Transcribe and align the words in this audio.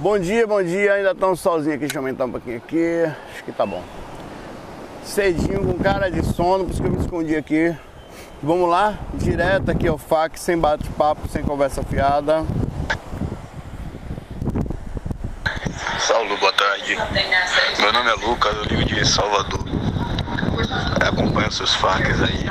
Bom 0.00 0.18
dia, 0.18 0.46
bom 0.46 0.62
dia. 0.62 0.94
Ainda 0.94 1.14
um 1.26 1.36
solzinho 1.36 1.74
aqui, 1.74 1.80
deixa 1.80 1.96
eu 1.96 2.00
aumentar 2.00 2.24
um 2.24 2.30
pouquinho 2.30 2.56
aqui. 2.56 3.04
Acho 3.34 3.44
que 3.44 3.52
tá 3.52 3.66
bom. 3.66 3.84
Cedinho, 5.04 5.60
com 5.60 5.74
cara 5.74 6.10
de 6.10 6.24
sono, 6.24 6.64
por 6.64 6.70
isso 6.70 6.80
que 6.80 6.88
eu 6.88 6.92
me 6.92 7.00
escondi 7.00 7.36
aqui. 7.36 7.76
Vamos 8.42 8.70
lá, 8.70 8.94
direto 9.12 9.70
aqui 9.70 9.86
ao 9.86 9.98
FAC, 9.98 10.40
sem 10.40 10.56
bate-papo, 10.56 11.28
sem 11.28 11.42
conversa 11.42 11.82
fiada. 11.82 12.46
Saulo, 15.98 16.34
boa 16.38 16.52
tarde. 16.54 16.96
Meu 17.78 17.92
nome 17.92 18.08
é 18.08 18.14
Lucas, 18.26 18.56
eu 18.56 18.64
ligo 18.64 18.84
de 18.86 19.06
Salvador. 19.06 19.66
Eu 20.98 21.08
acompanho 21.08 21.52
seus 21.52 21.74
FAQs 21.74 22.22
aí. 22.22 22.46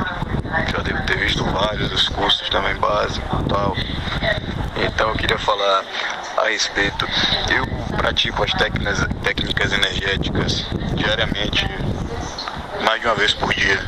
Já 0.71 0.84
devo 0.84 1.04
ter 1.07 1.18
visto 1.18 1.43
vários 1.45 1.89
dos 1.89 2.09
cursos 2.09 2.47
também 2.50 2.75
básicos 2.75 3.39
e 3.39 3.43
tal. 3.45 3.75
Então 4.86 5.09
eu 5.09 5.16
queria 5.16 5.38
falar 5.38 5.84
a 6.38 6.50
respeito. 6.50 7.05
Eu 7.50 7.66
pratico 7.98 8.43
as 8.43 8.52
técnicas, 8.54 9.00
técnicas 9.23 9.74
energéticas 9.74 10.65
diariamente, 10.93 11.65
mais 12.86 13.02
de 13.02 13.07
uma 13.07 13.15
vez 13.15 13.33
por 13.33 13.54
dia. 13.54 13.79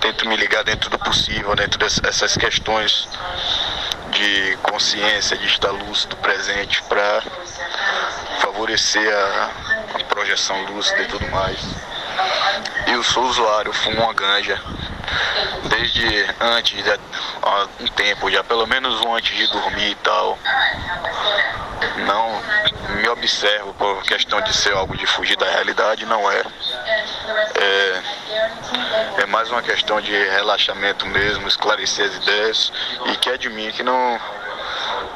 Tento 0.00 0.28
me 0.28 0.36
ligar 0.36 0.64
dentro 0.64 0.88
do 0.88 0.98
possível, 0.98 1.54
dentro 1.54 1.78
dessas 1.78 2.36
questões 2.36 3.08
de 4.10 4.56
consciência, 4.62 5.36
de 5.36 5.46
estar 5.46 5.70
lúcido, 5.70 6.16
presente, 6.16 6.82
para 6.84 7.22
favorecer 8.40 9.14
a, 9.14 9.50
a 9.94 10.04
projeção 10.04 10.64
lúcida 10.66 11.02
e 11.02 11.06
tudo 11.06 11.28
mais. 11.28 11.58
Eu 12.86 13.02
sou 13.02 13.24
usuário, 13.24 13.72
fumo 13.72 14.02
uma 14.02 14.14
ganja 14.14 14.58
desde 15.64 16.34
antes, 16.40 16.82
de, 16.82 16.90
há 17.42 17.68
um 17.80 17.86
tempo 17.88 18.30
já, 18.30 18.42
pelo 18.44 18.66
menos 18.66 19.00
um 19.02 19.14
antes 19.14 19.36
de 19.36 19.46
dormir 19.48 19.90
e 19.90 19.94
tal. 19.96 20.38
Não 22.06 22.42
me 22.96 23.08
observo 23.08 23.74
por 23.74 24.02
questão 24.02 24.40
de 24.40 24.54
ser 24.54 24.72
algo 24.72 24.96
de 24.96 25.06
fugir 25.06 25.36
da 25.36 25.48
realidade, 25.48 26.06
não 26.06 26.30
é. 26.30 26.42
É, 27.54 28.02
é 29.22 29.26
mais 29.26 29.50
uma 29.50 29.62
questão 29.62 30.00
de 30.00 30.12
relaxamento 30.12 31.06
mesmo, 31.06 31.46
esclarecer 31.48 32.06
as 32.06 32.16
ideias 32.16 32.72
e 33.06 33.16
que 33.16 33.30
é 33.30 33.36
de 33.36 33.48
mim 33.48 33.70
que 33.72 33.82
não 33.82 34.20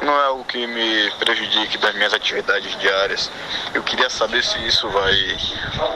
não 0.01 0.19
é 0.19 0.25
algo 0.25 0.43
que 0.45 0.65
me 0.65 1.11
prejudique 1.11 1.77
das 1.77 1.93
minhas 1.95 2.13
atividades 2.13 2.75
diárias. 2.79 3.31
Eu 3.73 3.83
queria 3.83 4.09
saber 4.09 4.43
se 4.43 4.57
isso 4.65 4.89
vai 4.89 5.37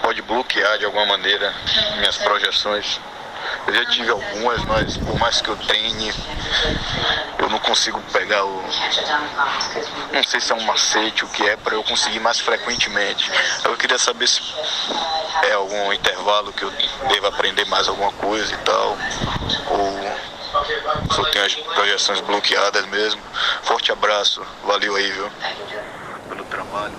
pode 0.02 0.22
bloquear 0.22 0.78
de 0.78 0.86
alguma 0.86 1.06
maneira 1.06 1.54
minhas 1.98 2.18
projeções. 2.18 3.00
Eu 3.68 3.74
já 3.74 3.86
tive 3.86 4.12
algumas, 4.12 4.64
mas 4.66 4.98
por 4.98 5.18
mais 5.18 5.42
que 5.42 5.50
eu 5.50 5.56
treine, 5.58 6.14
eu 7.40 7.50
não 7.50 7.58
consigo 7.60 8.00
pegar 8.14 8.46
o. 8.46 8.64
Não 10.14 10.24
sei 10.24 10.40
se 10.40 10.52
é 10.52 10.56
um 10.56 10.62
macete, 10.62 11.26
o 11.26 11.28
que 11.30 11.44
é, 11.48 11.56
para 11.56 11.74
eu 11.74 11.84
conseguir 11.84 12.20
mais 12.20 12.40
frequentemente. 12.40 13.32
Eu 13.64 13.76
queria 13.76 13.98
saber 13.98 14.28
se 14.28 14.42
é 15.44 15.54
algum 15.54 15.92
intervalo 15.92 16.54
que 16.54 16.64
eu 16.64 16.72
devo 17.10 17.28
aprender 17.28 17.66
mais 17.66 17.88
alguma 17.88 18.12
coisa 18.14 18.54
e 18.54 18.58
tal. 18.58 18.98
Ou 19.70 20.16
só 21.12 21.24
tenho 21.32 21.46
as 21.46 21.56
projeções 21.56 22.22
bloqueadas 22.22 22.86
mesmo. 22.86 23.22
Forte 23.64 23.92
abraço, 23.92 24.46
valeu 24.64 24.96
aí, 24.96 25.12
viu? 25.12 25.32
Pelo 26.30 26.44
trabalho. 26.46 26.94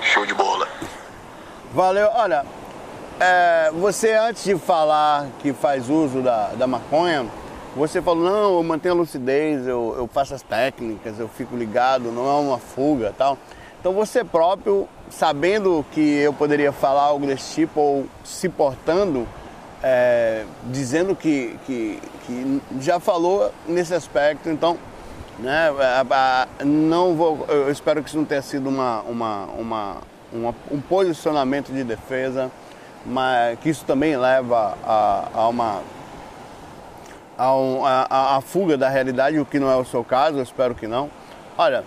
Show 0.00 0.24
de 0.24 0.34
bola. 0.34 0.68
Valeu, 1.72 2.08
olha, 2.14 2.46
é, 3.20 3.70
você 3.72 4.12
antes 4.14 4.44
de 4.44 4.56
falar 4.56 5.26
que 5.40 5.52
faz 5.52 5.88
uso 5.88 6.20
da, 6.20 6.48
da 6.48 6.66
maconha, 6.66 7.26
você 7.76 8.00
falou, 8.00 8.24
não, 8.24 8.56
eu 8.56 8.62
mantenho 8.62 8.94
a 8.94 8.98
lucidez, 8.98 9.66
eu, 9.66 9.94
eu 9.96 10.06
faço 10.06 10.34
as 10.34 10.42
técnicas, 10.42 11.18
eu 11.18 11.28
fico 11.28 11.56
ligado, 11.56 12.10
não 12.12 12.26
é 12.26 12.40
uma 12.40 12.58
fuga 12.58 13.12
tal. 13.16 13.38
Então 13.80 13.92
você 13.92 14.24
próprio, 14.24 14.88
sabendo 15.10 15.84
que 15.92 16.00
eu 16.00 16.32
poderia 16.32 16.72
falar 16.72 17.02
algo 17.02 17.26
desse 17.26 17.54
tipo, 17.54 17.80
ou 17.80 18.06
se 18.24 18.48
portando, 18.48 19.26
é, 19.82 20.44
dizendo 20.66 21.14
que, 21.14 21.58
que, 21.66 22.00
que, 22.26 22.62
já 22.80 22.98
falou 22.98 23.52
nesse 23.66 23.92
aspecto, 23.92 24.48
então 24.48 24.78
né, 25.38 25.68
não 26.64 27.14
vou, 27.14 27.44
eu 27.48 27.70
espero 27.70 28.02
que 28.02 28.08
isso 28.08 28.16
não 28.16 28.24
tenha 28.24 28.40
sido 28.40 28.68
uma, 28.68 29.02
uma, 29.02 29.44
uma, 29.46 29.96
uma 30.32 30.54
um 30.70 30.80
posicionamento 30.80 31.72
de 31.72 31.84
defesa 31.84 32.50
mas 33.04 33.58
que 33.58 33.68
isso 33.68 33.84
também 33.84 34.16
leva 34.16 34.76
a, 34.84 35.28
a 35.34 35.48
uma 35.48 35.82
a, 37.36 37.54
um, 37.54 37.84
a, 37.84 38.36
a, 38.36 38.40
fuga 38.40 38.76
da 38.76 38.88
realidade, 38.88 39.38
o 39.38 39.44
que 39.44 39.58
não 39.58 39.70
é 39.70 39.76
o 39.76 39.84
seu 39.84 40.04
caso, 40.04 40.38
eu 40.38 40.42
espero 40.42 40.74
que 40.74 40.86
não. 40.86 41.10
Olha, 41.58 41.84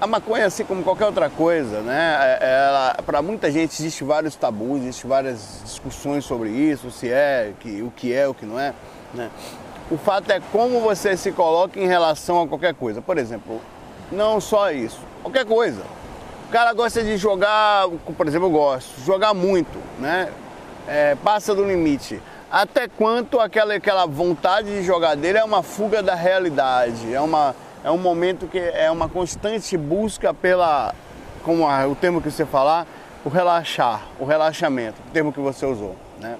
a 0.00 0.06
maconha, 0.06 0.46
assim 0.46 0.64
como 0.64 0.82
qualquer 0.82 1.06
outra 1.06 1.28
coisa, 1.30 1.80
né? 1.80 2.38
É, 2.40 3.02
para 3.04 3.22
muita 3.22 3.50
gente 3.50 3.72
existe 3.72 4.04
vários 4.04 4.36
tabus, 4.36 4.82
existe 4.82 5.06
várias 5.06 5.60
discussões 5.64 6.24
sobre 6.24 6.50
isso, 6.50 6.90
se 6.90 7.10
é, 7.10 7.52
que, 7.60 7.82
o 7.82 7.90
que 7.90 8.12
é, 8.12 8.26
o 8.28 8.34
que 8.34 8.44
não 8.44 8.58
é. 8.58 8.74
Né? 9.12 9.30
O 9.90 9.96
fato 9.96 10.30
é 10.30 10.40
como 10.52 10.80
você 10.80 11.16
se 11.16 11.30
coloca 11.32 11.78
em 11.78 11.86
relação 11.86 12.42
a 12.42 12.48
qualquer 12.48 12.74
coisa. 12.74 13.02
Por 13.02 13.18
exemplo, 13.18 13.60
não 14.10 14.40
só 14.40 14.70
isso, 14.70 15.00
qualquer 15.22 15.44
coisa. 15.44 15.82
O 16.48 16.52
cara 16.52 16.72
gosta 16.72 17.02
de 17.02 17.16
jogar, 17.16 17.88
por 18.16 18.26
exemplo, 18.26 18.46
eu 18.46 18.52
gosto, 18.52 19.00
jogar 19.00 19.34
muito, 19.34 19.78
né? 19.98 20.28
É, 20.88 21.14
passa 21.16 21.54
do 21.54 21.64
limite. 21.64 22.20
Até 22.50 22.86
quanto 22.86 23.40
aquela, 23.40 23.74
aquela 23.74 24.06
vontade 24.06 24.68
de 24.68 24.82
jogar 24.84 25.16
dele 25.16 25.38
é 25.38 25.44
uma 25.44 25.62
fuga 25.62 26.02
da 26.02 26.14
realidade, 26.14 27.12
é, 27.12 27.20
uma, 27.20 27.54
é 27.82 27.90
um 27.90 27.98
momento 27.98 28.46
que 28.46 28.58
é 28.58 28.90
uma 28.90 29.08
constante 29.08 29.76
busca 29.76 30.32
pela, 30.32 30.94
como 31.42 31.66
a, 31.68 31.86
o 31.86 31.96
termo 31.96 32.22
que 32.22 32.30
você 32.30 32.46
falar, 32.46 32.86
o 33.24 33.28
relaxar, 33.28 34.02
o 34.20 34.24
relaxamento, 34.24 35.00
o 35.08 35.10
termo 35.12 35.32
que 35.32 35.40
você 35.40 35.66
usou. 35.66 35.96
Né? 36.20 36.36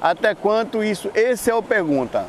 Até 0.00 0.34
quanto 0.34 0.82
isso, 0.82 1.10
esse 1.14 1.50
é 1.50 1.54
o 1.54 1.62
pergunta. 1.62 2.24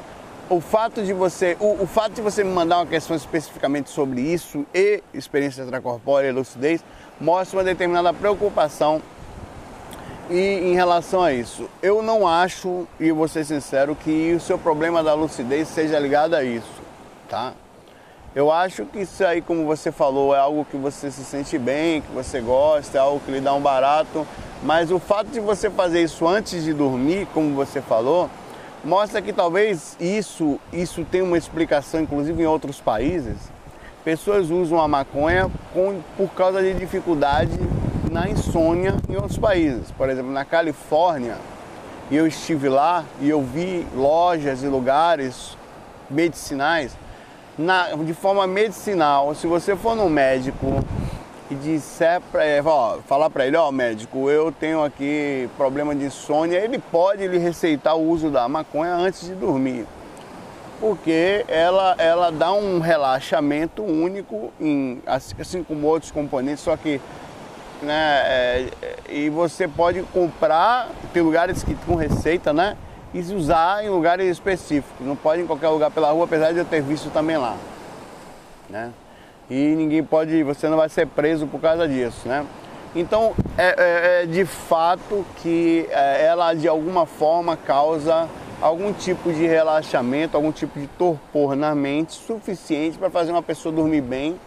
O 0.49 0.59
fato 0.59 1.01
de 1.01 1.13
você, 1.13 1.55
o, 1.59 1.83
o 1.83 1.87
fato 1.87 2.15
de 2.15 2.21
você 2.21 2.43
me 2.43 2.51
mandar 2.51 2.79
uma 2.79 2.85
questão 2.85 3.15
especificamente 3.15 3.89
sobre 3.89 4.19
isso 4.19 4.65
e 4.73 5.01
experiência 5.13 5.61
extracorpórea 5.61 6.27
e 6.27 6.31
lucidez 6.33 6.83
mostra 7.19 7.59
uma 7.59 7.63
determinada 7.63 8.11
preocupação 8.11 9.01
e 10.31 10.71
em 10.71 10.73
relação 10.73 11.21
a 11.21 11.33
isso, 11.33 11.69
eu 11.83 12.01
não 12.01 12.25
acho, 12.25 12.87
e 12.97 13.11
vou 13.11 13.27
ser 13.27 13.43
sincero, 13.43 13.93
que 13.93 14.33
o 14.33 14.39
seu 14.39 14.57
problema 14.57 15.03
da 15.03 15.13
lucidez 15.13 15.67
seja 15.67 15.99
ligado 15.99 16.35
a 16.35 16.43
isso, 16.43 16.81
tá? 17.29 17.51
Eu 18.33 18.49
acho 18.49 18.85
que 18.85 19.01
isso 19.01 19.25
aí, 19.25 19.41
como 19.41 19.65
você 19.65 19.91
falou, 19.91 20.33
é 20.33 20.39
algo 20.39 20.63
que 20.63 20.77
você 20.77 21.11
se 21.11 21.25
sente 21.25 21.57
bem, 21.57 21.99
que 21.99 22.11
você 22.13 22.39
gosta, 22.39 22.97
é 22.97 23.01
algo 23.01 23.19
que 23.19 23.29
lhe 23.29 23.41
dá 23.41 23.53
um 23.53 23.59
barato, 23.59 24.25
mas 24.63 24.89
o 24.89 24.99
fato 24.99 25.27
de 25.27 25.41
você 25.41 25.69
fazer 25.69 26.01
isso 26.01 26.25
antes 26.25 26.63
de 26.63 26.73
dormir, 26.73 27.27
como 27.33 27.53
você 27.53 27.81
falou, 27.81 28.29
mostra 28.85 29.21
que 29.21 29.33
talvez 29.33 29.97
isso, 29.99 30.57
isso 30.71 31.03
tem 31.03 31.21
uma 31.21 31.37
explicação, 31.37 31.99
inclusive 31.99 32.41
em 32.41 32.45
outros 32.45 32.79
países. 32.79 33.35
Pessoas 34.05 34.49
usam 34.49 34.79
a 34.79 34.87
maconha 34.87 35.51
com, 35.73 35.99
por 36.15 36.29
causa 36.29 36.61
de 36.61 36.73
dificuldade 36.73 37.59
na 38.11 38.27
insônia 38.29 38.95
em 39.09 39.15
outros 39.15 39.37
países. 39.37 39.89
Por 39.91 40.09
exemplo, 40.09 40.31
na 40.31 40.43
Califórnia, 40.43 41.37
eu 42.11 42.27
estive 42.27 42.67
lá 42.67 43.05
e 43.21 43.29
eu 43.29 43.41
vi 43.41 43.87
lojas 43.95 44.63
e 44.63 44.67
lugares 44.67 45.57
medicinais 46.09 46.91
na, 47.57 47.95
de 47.95 48.13
forma 48.13 48.45
medicinal. 48.45 49.33
Se 49.33 49.47
você 49.47 49.77
for 49.77 49.95
no 49.95 50.09
médico 50.09 50.83
e 51.49 51.55
disser 51.55 52.21
pra, 52.29 52.41
ó, 52.65 52.97
falar 53.07 53.29
para 53.29 53.47
ele, 53.47 53.55
ó 53.55 53.71
médico, 53.71 54.29
eu 54.29 54.51
tenho 54.51 54.83
aqui 54.83 55.49
problema 55.55 55.95
de 55.95 56.03
insônia, 56.03 56.57
ele 56.57 56.79
pode 56.79 57.25
lhe 57.25 57.37
receitar 57.37 57.95
o 57.95 58.09
uso 58.09 58.29
da 58.29 58.47
maconha 58.49 58.93
antes 58.93 59.25
de 59.25 59.33
dormir. 59.33 59.87
Porque 60.81 61.45
ela, 61.47 61.95
ela 61.97 62.29
dá 62.29 62.51
um 62.51 62.79
relaxamento 62.79 63.83
único, 63.83 64.51
em, 64.59 65.01
assim, 65.05 65.35
assim 65.39 65.63
como 65.63 65.87
outros 65.87 66.11
componentes, 66.11 66.63
só 66.63 66.75
que 66.75 66.99
né? 67.81 68.21
É, 68.25 68.69
e 69.09 69.29
você 69.29 69.67
pode 69.67 70.01
comprar, 70.13 70.89
tem 71.13 71.21
lugares 71.21 71.63
que 71.63 71.75
com 71.75 71.95
receita, 71.95 72.53
né? 72.53 72.77
E 73.13 73.19
usar 73.33 73.83
em 73.83 73.89
lugares 73.89 74.29
específicos. 74.29 75.05
Não 75.05 75.15
pode 75.15 75.41
em 75.41 75.47
qualquer 75.47 75.69
lugar 75.69 75.91
pela 75.91 76.11
rua, 76.11 76.25
apesar 76.25 76.53
de 76.53 76.59
eu 76.59 76.65
ter 76.65 76.81
visto 76.81 77.09
também 77.09 77.37
lá, 77.37 77.57
né? 78.69 78.91
E 79.49 79.75
ninguém 79.75 80.03
pode, 80.03 80.43
você 80.43 80.69
não 80.69 80.77
vai 80.77 80.87
ser 80.87 81.07
preso 81.07 81.45
por 81.45 81.59
causa 81.59 81.87
disso, 81.87 82.27
né? 82.27 82.45
Então, 82.95 83.33
é, 83.57 83.75
é, 83.77 84.23
é 84.23 84.25
de 84.25 84.45
fato 84.45 85.25
que 85.37 85.87
é, 85.89 86.25
ela 86.25 86.53
de 86.53 86.67
alguma 86.67 87.05
forma 87.05 87.57
causa 87.57 88.29
algum 88.61 88.93
tipo 88.93 89.33
de 89.33 89.45
relaxamento, 89.47 90.37
algum 90.37 90.51
tipo 90.51 90.79
de 90.79 90.87
torpor 90.87 91.55
na 91.55 91.73
mente 91.73 92.13
suficiente 92.13 92.97
para 92.97 93.09
fazer 93.09 93.31
uma 93.31 93.41
pessoa 93.41 93.73
dormir 93.73 94.01
bem 94.01 94.39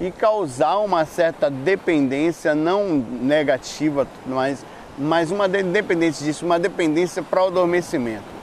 e 0.00 0.10
causar 0.10 0.78
uma 0.78 1.04
certa 1.04 1.50
dependência, 1.50 2.54
não 2.54 2.86
negativa, 2.98 4.06
mas, 4.26 4.64
mas 4.96 5.30
uma 5.30 5.48
dependência 5.48 6.24
disso, 6.24 6.46
uma 6.46 6.58
dependência 6.58 7.22
para 7.22 7.44
o 7.44 7.46
adormecimento. 7.48 8.38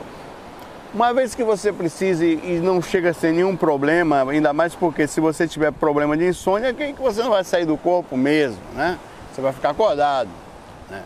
Uma 0.93 1.13
vez 1.13 1.35
que 1.35 1.43
você 1.43 1.73
precise 1.73 2.39
e 2.41 2.61
não 2.63 2.81
chega 2.81 3.09
a 3.09 3.13
ser 3.13 3.33
nenhum 3.33 3.55
problema, 3.55 4.29
ainda 4.29 4.53
mais 4.53 4.73
porque 4.73 5.07
se 5.07 5.19
você 5.19 5.45
tiver 5.45 5.71
problema 5.71 6.15
de 6.15 6.25
insônia, 6.27 6.73
quem 6.73 6.93
que 6.93 7.01
você 7.01 7.21
não 7.21 7.31
vai 7.31 7.43
sair 7.43 7.65
do 7.65 7.77
corpo 7.77 8.15
mesmo, 8.15 8.61
né? 8.73 8.97
Você 9.33 9.41
vai 9.41 9.51
ficar 9.51 9.71
acordado. 9.71 10.29
Né? 10.89 11.03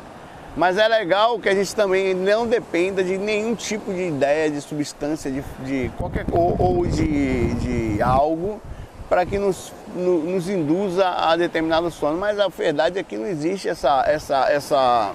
Mas 0.55 0.77
é 0.77 0.87
legal 0.87 1.39
que 1.39 1.49
a 1.49 1.55
gente 1.55 1.75
também 1.75 2.13
não 2.13 2.45
dependa 2.45 3.03
de 3.03 3.17
nenhum 3.17 3.55
tipo 3.55 3.91
de 3.91 4.09
ideia 4.09 4.51
de 4.51 4.61
substância, 4.61 5.31
de, 5.31 5.43
de 5.65 5.89
qualquer 5.97 6.23
ou, 6.31 6.55
ou 6.59 6.85
de, 6.85 7.53
de 7.55 8.01
algo 8.03 8.61
para 9.09 9.25
que 9.25 9.39
nos, 9.39 9.73
no, 9.95 10.19
nos 10.19 10.47
induza 10.47 11.09
a 11.09 11.35
determinado 11.35 11.89
sono. 11.89 12.17
Mas 12.17 12.39
a 12.39 12.47
verdade 12.47 12.99
é 12.99 13.03
que 13.03 13.17
não 13.17 13.25
existe 13.25 13.67
essa, 13.67 14.03
essa, 14.07 14.47
essa 14.49 15.11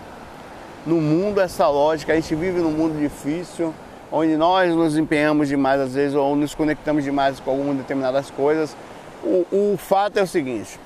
no 0.84 0.96
mundo 0.96 1.40
essa 1.40 1.68
lógica. 1.68 2.12
A 2.12 2.16
gente 2.16 2.34
vive 2.34 2.60
num 2.60 2.72
mundo 2.72 2.98
difícil, 2.98 3.72
onde 4.10 4.36
nós 4.36 4.74
nos 4.74 4.98
empenhamos 4.98 5.48
demais 5.48 5.80
às 5.80 5.94
vezes 5.94 6.16
ou 6.16 6.34
nos 6.34 6.54
conectamos 6.54 7.04
demais 7.04 7.38
com 7.38 7.52
algumas 7.52 7.76
determinadas 7.76 8.30
coisas. 8.30 8.76
O, 9.22 9.46
o 9.50 9.76
fato 9.78 10.18
é 10.18 10.22
o 10.22 10.26
seguinte. 10.26 10.78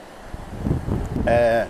É, 1.27 1.67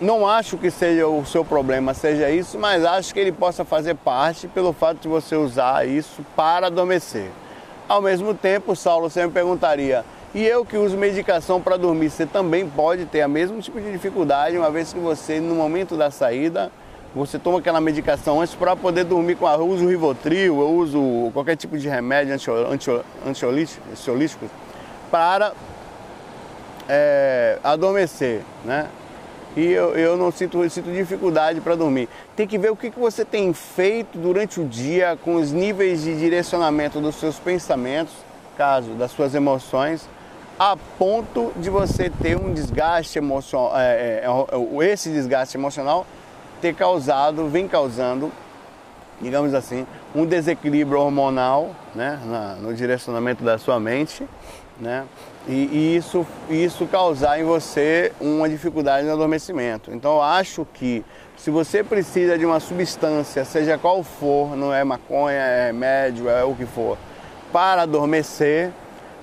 não 0.00 0.26
acho 0.26 0.58
que 0.58 0.70
seja 0.70 1.06
o 1.06 1.24
seu 1.24 1.44
problema, 1.44 1.94
seja 1.94 2.30
isso, 2.30 2.58
mas 2.58 2.84
acho 2.84 3.14
que 3.14 3.20
ele 3.20 3.32
possa 3.32 3.64
fazer 3.64 3.94
parte 3.94 4.48
pelo 4.48 4.72
fato 4.72 4.98
de 4.98 5.08
você 5.08 5.36
usar 5.36 5.86
isso 5.86 6.24
para 6.34 6.66
adormecer. 6.66 7.30
Ao 7.88 8.00
mesmo 8.00 8.34
tempo, 8.34 8.74
Saulo 8.74 9.10
sempre 9.10 9.30
perguntaria: 9.30 10.04
e 10.34 10.46
eu 10.46 10.64
que 10.64 10.76
uso 10.76 10.96
medicação 10.96 11.60
para 11.60 11.76
dormir, 11.76 12.08
você 12.10 12.24
também 12.24 12.66
pode 12.68 13.04
ter 13.04 13.24
o 13.26 13.28
mesmo 13.28 13.60
tipo 13.60 13.80
de 13.80 13.92
dificuldade, 13.92 14.56
uma 14.56 14.70
vez 14.70 14.92
que 14.92 14.98
você, 14.98 15.40
no 15.40 15.54
momento 15.54 15.96
da 15.96 16.10
saída, 16.10 16.72
você 17.14 17.38
toma 17.38 17.58
aquela 17.58 17.80
medicação 17.80 18.40
antes 18.40 18.54
para 18.54 18.74
poder 18.74 19.04
dormir 19.04 19.36
com 19.36 19.46
a. 19.46 19.52
Eu 19.54 19.68
uso 19.68 19.86
Rivotril, 19.86 20.58
eu 20.60 20.70
uso 20.70 21.30
qualquer 21.34 21.56
tipo 21.56 21.76
de 21.76 21.86
remédio 21.86 22.34
antiolítico 23.26 24.46
para 25.10 25.52
é, 26.88 27.58
adormecer, 27.62 28.40
né? 28.64 28.88
E 29.54 29.70
eu, 29.70 29.94
eu 29.94 30.16
não 30.16 30.32
sinto, 30.32 30.62
eu 30.62 30.70
sinto 30.70 30.90
dificuldade 30.90 31.60
para 31.60 31.74
dormir. 31.74 32.08
Tem 32.34 32.46
que 32.46 32.56
ver 32.56 32.70
o 32.70 32.76
que, 32.76 32.90
que 32.90 32.98
você 32.98 33.22
tem 33.22 33.52
feito 33.52 34.16
durante 34.16 34.58
o 34.58 34.64
dia 34.64 35.18
com 35.22 35.34
os 35.34 35.52
níveis 35.52 36.02
de 36.02 36.18
direcionamento 36.18 36.98
dos 37.02 37.16
seus 37.16 37.38
pensamentos, 37.38 38.14
caso 38.56 38.92
das 38.92 39.10
suas 39.10 39.34
emoções, 39.34 40.08
a 40.58 40.76
ponto 40.98 41.52
de 41.56 41.70
você 41.70 42.10
ter 42.10 42.36
um 42.36 42.52
desgaste 42.52 43.18
emocional, 43.18 43.72
é, 43.76 44.24
é, 44.24 44.84
esse 44.84 45.10
desgaste 45.10 45.56
emocional 45.56 46.06
ter 46.60 46.74
causado, 46.74 47.48
vem 47.48 47.66
causando, 47.66 48.30
digamos 49.20 49.52
assim, 49.54 49.86
um 50.14 50.24
desequilíbrio 50.24 51.00
hormonal 51.00 51.74
né, 51.94 52.20
na, 52.24 52.54
no 52.54 52.72
direcionamento 52.74 53.42
da 53.42 53.58
sua 53.58 53.80
mente, 53.80 54.26
né, 54.80 55.04
e, 55.48 55.52
e, 55.52 55.96
isso, 55.96 56.24
isso 56.48 56.86
causar 56.86 57.40
em 57.40 57.44
você 57.44 58.12
uma 58.20 58.48
dificuldade 58.48 59.06
no 59.06 59.12
adormecimento. 59.12 59.92
Então 59.92 60.14
eu 60.14 60.22
acho 60.22 60.64
que 60.72 61.04
se 61.36 61.50
você 61.50 61.82
precisa 61.82 62.38
de 62.38 62.46
uma 62.46 62.60
substância, 62.60 63.44
seja 63.44 63.76
qual 63.76 64.04
for, 64.04 64.56
não 64.56 64.72
é 64.72 64.84
maconha, 64.84 65.36
é 65.36 65.66
remédio, 65.66 66.28
é 66.28 66.44
o 66.44 66.54
que 66.54 66.64
for, 66.64 66.96
para 67.52 67.82
adormecer, 67.82 68.70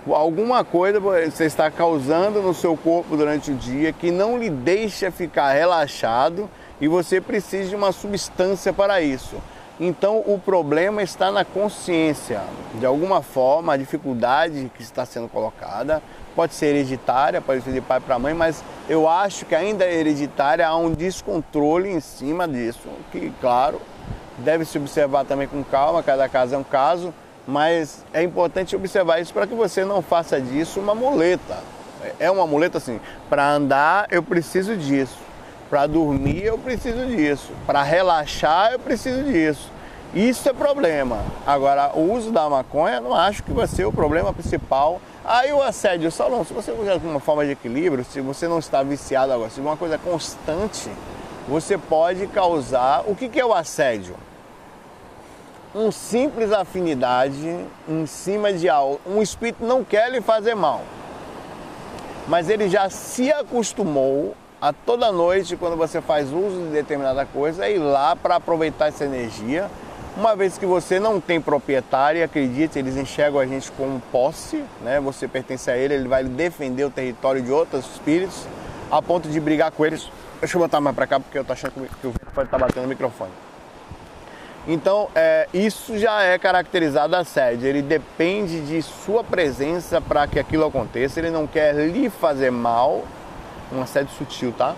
alguma 0.07 0.63
coisa 0.63 0.99
você 0.99 1.45
está 1.45 1.69
causando 1.69 2.41
no 2.41 2.53
seu 2.53 2.75
corpo 2.77 3.17
durante 3.17 3.51
o 3.51 3.55
dia 3.55 3.91
que 3.91 4.11
não 4.11 4.37
lhe 4.37 4.49
deixa 4.49 5.11
ficar 5.11 5.51
relaxado 5.51 6.49
e 6.79 6.87
você 6.87 7.19
precisa 7.19 7.69
de 7.69 7.75
uma 7.75 7.91
substância 7.91 8.71
para 8.71 9.01
isso. 9.01 9.35
Então 9.79 10.17
o 10.25 10.37
problema 10.37 11.01
está 11.01 11.31
na 11.31 11.45
consciência. 11.45 12.41
De 12.75 12.85
alguma 12.85 13.21
forma, 13.21 13.73
a 13.73 13.77
dificuldade 13.77 14.69
que 14.75 14.81
está 14.81 15.05
sendo 15.05 15.29
colocada 15.29 16.01
pode 16.35 16.53
ser 16.53 16.67
hereditária, 16.67 17.41
pode 17.41 17.61
ser 17.61 17.71
de 17.71 17.81
pai 17.81 17.99
para 17.99 18.19
mãe, 18.19 18.33
mas 18.33 18.63
eu 18.89 19.07
acho 19.07 19.45
que 19.45 19.55
ainda 19.55 19.85
é 19.85 19.93
hereditária, 19.93 20.67
há 20.67 20.75
um 20.75 20.91
descontrole 20.91 21.89
em 21.89 21.99
cima 21.99 22.47
disso, 22.47 22.87
que, 23.11 23.31
claro, 23.41 23.81
deve 24.37 24.65
se 24.65 24.77
observar 24.77 25.25
também 25.25 25.47
com 25.47 25.63
calma, 25.63 26.03
cada 26.03 26.27
caso 26.27 26.55
é 26.55 26.57
um 26.57 26.63
caso, 26.63 27.13
mas 27.49 28.05
é 28.13 28.21
importante 28.21 28.75
observar 28.75 29.19
isso 29.19 29.33
para 29.33 29.47
que 29.47 29.55
você 29.55 29.83
não 29.83 30.01
faça 30.01 30.39
disso 30.39 30.79
uma 30.79 30.93
muleta. 30.93 31.57
É 32.19 32.29
uma 32.29 32.45
muleta 32.47 32.77
assim, 32.77 32.99
para 33.29 33.51
andar 33.51 34.07
eu 34.09 34.23
preciso 34.23 34.77
disso, 34.77 35.17
para 35.69 35.85
dormir 35.87 36.43
eu 36.43 36.57
preciso 36.57 37.05
disso, 37.07 37.51
para 37.65 37.83
relaxar 37.83 38.71
eu 38.71 38.79
preciso 38.79 39.23
disso. 39.23 39.71
Isso 40.13 40.47
é 40.47 40.53
problema. 40.53 41.19
Agora, 41.45 41.91
o 41.93 42.13
uso 42.13 42.31
da 42.31 42.49
maconha, 42.49 43.01
não 43.01 43.13
acho 43.13 43.43
que 43.43 43.51
vai 43.51 43.67
ser 43.67 43.85
o 43.85 43.91
problema 43.91 44.33
principal. 44.33 45.01
Aí 45.25 45.51
o 45.51 45.61
assédio, 45.61 46.11
salão, 46.11 46.43
se 46.43 46.53
você 46.53 46.71
usar 46.71 46.95
uma 46.97 47.19
forma 47.19 47.45
de 47.45 47.51
equilíbrio, 47.51 48.03
se 48.03 48.21
você 48.21 48.47
não 48.47 48.57
está 48.59 48.81
viciado 48.81 49.33
agora, 49.33 49.49
se 49.49 49.59
uma 49.59 49.77
coisa 49.77 49.97
constante, 49.97 50.89
você 51.47 51.77
pode 51.77 52.25
causar. 52.27 53.03
O 53.05 53.15
que 53.15 53.39
é 53.39 53.45
o 53.45 53.53
assédio? 53.53 54.15
Um 55.73 55.91
simples 55.91 56.51
afinidade 56.51 57.65
em 57.87 58.05
cima 58.05 58.51
de 58.51 58.67
algo. 58.67 58.99
Um 59.05 59.21
espírito 59.21 59.63
não 59.63 59.83
quer 59.83 60.11
lhe 60.11 60.21
fazer 60.21 60.55
mal, 60.55 60.81
mas 62.27 62.49
ele 62.49 62.69
já 62.69 62.89
se 62.89 63.31
acostumou 63.31 64.35
a 64.61 64.73
toda 64.73 65.11
noite, 65.11 65.55
quando 65.55 65.77
você 65.77 66.01
faz 66.01 66.31
uso 66.33 66.63
de 66.63 66.71
determinada 66.71 67.25
coisa, 67.25 67.69
ir 67.69 67.77
lá 67.77 68.15
para 68.15 68.35
aproveitar 68.35 68.87
essa 68.87 69.05
energia. 69.05 69.69
Uma 70.17 70.35
vez 70.35 70.57
que 70.57 70.65
você 70.65 70.99
não 70.99 71.21
tem 71.21 71.39
proprietário, 71.39 72.21
acredite, 72.21 72.77
eles 72.77 72.97
enxergam 72.97 73.39
a 73.39 73.45
gente 73.45 73.71
como 73.71 74.01
posse, 74.11 74.61
né? 74.81 74.99
Você 74.99 75.29
pertence 75.29 75.71
a 75.71 75.77
ele, 75.77 75.93
ele 75.93 76.09
vai 76.09 76.25
defender 76.25 76.83
o 76.83 76.89
território 76.89 77.41
de 77.41 77.51
outros 77.51 77.85
espíritos, 77.85 78.45
a 78.91 79.01
ponto 79.01 79.29
de 79.29 79.39
brigar 79.39 79.71
com 79.71 79.85
eles. 79.85 80.09
Deixa 80.41 80.57
eu 80.57 80.61
botar 80.61 80.81
mais 80.81 80.95
para 80.95 81.07
cá 81.07 81.19
porque 81.19 81.37
eu 81.37 81.45
tô 81.45 81.53
achando 81.53 81.71
que 81.71 82.07
o 82.07 82.11
vento 82.11 82.33
pode 82.33 82.47
estar 82.47 82.59
tá 82.59 82.65
batendo 82.65 82.83
no 82.83 82.89
microfone. 82.89 83.31
Então, 84.67 85.07
é, 85.15 85.47
isso 85.53 85.97
já 85.97 86.21
é 86.21 86.37
caracterizado 86.37 87.15
assédio. 87.15 87.67
Ele 87.67 87.81
depende 87.81 88.61
de 88.61 88.81
sua 88.81 89.23
presença 89.23 89.99
para 89.99 90.27
que 90.27 90.39
aquilo 90.39 90.65
aconteça. 90.65 91.19
Ele 91.19 91.31
não 91.31 91.47
quer 91.47 91.73
lhe 91.73 92.09
fazer 92.09 92.51
mal, 92.51 93.03
um 93.71 93.81
assédio 93.81 94.13
sutil, 94.17 94.53
tá? 94.55 94.75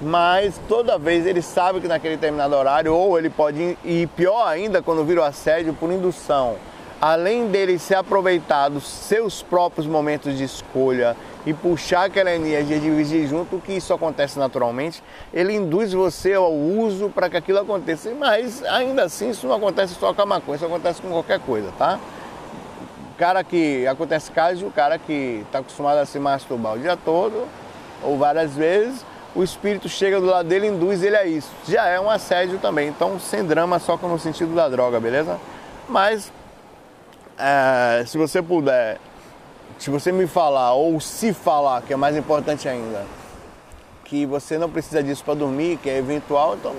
Mas 0.00 0.60
toda 0.68 0.98
vez 0.98 1.26
ele 1.26 1.40
sabe 1.40 1.80
que 1.80 1.88
naquele 1.88 2.16
determinado 2.16 2.54
horário, 2.54 2.94
ou 2.94 3.18
ele 3.18 3.30
pode 3.30 3.78
ir, 3.84 4.06
pior 4.08 4.46
ainda, 4.46 4.82
quando 4.82 5.04
vira 5.04 5.22
o 5.22 5.24
assédio 5.24 5.72
por 5.72 5.90
indução. 5.90 6.56
Além 7.00 7.48
dele 7.48 7.78
se 7.78 7.94
aproveitar 7.94 8.70
dos 8.70 8.86
seus 8.86 9.42
próprios 9.42 9.86
momentos 9.86 10.36
de 10.36 10.44
escolha 10.44 11.14
e 11.44 11.52
puxar 11.52 12.04
aquela 12.06 12.34
energia 12.34 12.78
de 12.78 12.80
dividir 12.80 13.28
junto, 13.28 13.58
que 13.58 13.74
isso 13.74 13.92
acontece 13.92 14.38
naturalmente, 14.38 15.02
ele 15.32 15.52
induz 15.52 15.92
você 15.92 16.32
ao 16.32 16.52
uso 16.52 17.10
para 17.10 17.28
que 17.28 17.36
aquilo 17.36 17.58
aconteça. 17.58 18.10
Mas 18.18 18.64
ainda 18.64 19.04
assim 19.04 19.28
isso 19.30 19.46
não 19.46 19.54
acontece 19.54 19.94
só 19.94 20.14
com 20.14 20.22
a 20.22 20.26
maconha, 20.26 20.56
isso 20.56 20.64
acontece 20.64 21.02
com 21.02 21.10
qualquer 21.10 21.38
coisa, 21.40 21.70
tá? 21.78 22.00
O 23.14 23.18
cara 23.18 23.44
que 23.44 23.86
acontece 23.86 24.30
caso 24.30 24.66
o 24.66 24.70
cara 24.70 24.98
que 24.98 25.42
está 25.46 25.58
acostumado 25.58 25.98
a 25.98 26.06
se 26.06 26.18
masturbar 26.18 26.74
o 26.74 26.78
dia 26.78 26.96
todo, 26.96 27.46
ou 28.02 28.16
várias 28.16 28.54
vezes, 28.54 29.04
o 29.34 29.42
espírito 29.42 29.86
chega 29.88 30.18
do 30.18 30.26
lado 30.26 30.48
dele 30.48 30.66
induz 30.66 31.02
ele 31.02 31.16
a 31.16 31.26
isso. 31.26 31.50
Já 31.68 31.86
é 31.86 32.00
um 32.00 32.10
assédio 32.10 32.58
também, 32.58 32.88
então 32.88 33.20
sem 33.20 33.44
drama, 33.44 33.78
só 33.78 33.98
no 33.98 34.18
sentido 34.18 34.54
da 34.54 34.66
droga, 34.66 34.98
beleza? 34.98 35.38
Mas 35.88 36.32
é, 37.38 38.04
se 38.06 38.16
você 38.16 38.40
puder 38.42 38.98
se 39.78 39.90
você 39.90 40.10
me 40.10 40.26
falar, 40.26 40.72
ou 40.72 40.98
se 41.00 41.32
falar, 41.32 41.82
que 41.82 41.92
é 41.92 41.96
mais 41.96 42.16
importante 42.16 42.68
ainda, 42.68 43.04
que 44.04 44.24
você 44.24 44.56
não 44.56 44.70
precisa 44.70 45.02
disso 45.02 45.22
para 45.24 45.34
dormir, 45.34 45.78
que 45.78 45.90
é 45.90 45.98
eventual, 45.98 46.54
então 46.54 46.74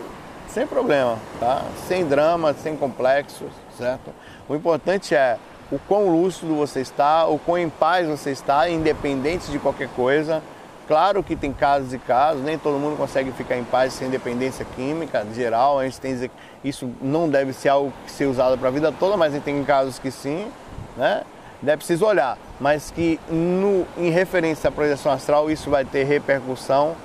sem 0.48 0.66
problema, 0.66 1.20
tá? 1.40 1.64
Sem 1.88 2.06
drama, 2.06 2.54
sem 2.54 2.76
complexos, 2.76 3.52
certo? 3.78 4.12
O 4.50 4.56
importante 4.56 5.14
é 5.14 5.38
o 5.72 5.78
quão 5.78 6.10
lúcido 6.10 6.56
você 6.56 6.80
está, 6.80 7.28
o 7.28 7.38
quão 7.38 7.58
em 7.58 7.70
paz 7.70 8.08
você 8.08 8.32
está, 8.32 8.70
independente 8.70 9.52
de 9.52 9.60
qualquer 9.60 9.90
coisa. 9.90 10.42
Claro 10.88 11.22
que 11.22 11.36
tem 11.36 11.52
casos 11.52 11.94
e 11.94 11.98
casos, 11.98 12.42
nem 12.44 12.58
todo 12.58 12.80
mundo 12.80 12.96
consegue 12.96 13.32
ficar 13.34 13.58
em 13.58 13.64
paz 13.64 13.94
sem 13.94 14.10
dependência 14.10 14.66
química, 14.76 15.26
geral, 15.36 15.80
a 15.80 15.84
gente 15.84 16.00
tem 16.00 16.12
que 16.12 16.16
dizer 16.16 16.30
que 16.30 16.70
isso 16.70 16.90
não 17.02 17.28
deve 17.28 17.52
ser 17.52 17.70
algo 17.70 17.92
que 18.06 18.12
ser 18.12 18.26
usado 18.26 18.58
para 18.58 18.70
a 18.70 18.72
vida 18.72 18.92
toda, 18.92 19.18
mas 19.18 19.38
tem 19.44 19.62
casos 19.66 20.00
que 20.00 20.10
sim, 20.10 20.48
né? 20.96 21.24
é 21.66 21.76
preciso 21.76 22.06
olhar, 22.06 22.38
mas 22.60 22.90
que 22.92 23.20
no, 23.30 23.86
em 23.98 24.10
referência 24.10 24.70
à 24.70 24.72
projeção 24.72 25.12
astral 25.12 25.52
isso 25.52 25.70
vai 25.70 25.84
ter 25.84 26.04
repercussão, 26.06 26.96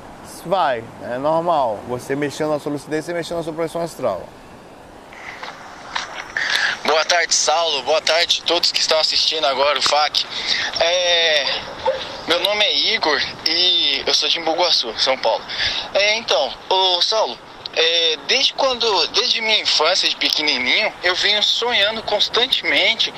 vai, 0.46 0.84
é 1.02 1.18
normal. 1.18 1.78
Você 1.88 2.14
mexendo 2.14 2.50
na 2.50 2.58
sua 2.58 2.72
lucidez, 2.72 3.04
você 3.04 3.12
mexendo 3.12 3.38
na 3.38 3.42
sua 3.42 3.52
projeção 3.52 3.82
astral. 3.82 4.22
Boa 6.92 7.06
tarde, 7.06 7.34
Saulo. 7.34 7.82
Boa 7.84 8.02
tarde 8.02 8.42
a 8.44 8.46
todos 8.46 8.70
que 8.70 8.78
estão 8.78 9.00
assistindo 9.00 9.46
agora 9.46 9.78
o 9.78 9.82
FAC. 9.82 10.26
É... 10.78 11.46
Meu 12.28 12.38
nome 12.40 12.62
é 12.66 12.76
Igor 12.94 13.18
e 13.48 14.02
eu 14.06 14.12
sou 14.12 14.28
de 14.28 14.38
Imbuguaçu, 14.38 14.92
São 14.98 15.16
Paulo. 15.16 15.42
É, 15.94 16.16
então, 16.16 16.52
o 16.68 17.00
Saulo, 17.00 17.38
é, 17.74 18.18
desde 18.26 18.52
quando, 18.54 19.06
desde 19.08 19.40
minha 19.40 19.60
infância, 19.60 20.08
de 20.08 20.16
pequenininho, 20.16 20.92
eu 21.02 21.14
venho 21.14 21.42
sonhando 21.42 22.02
constantemente. 22.02 23.12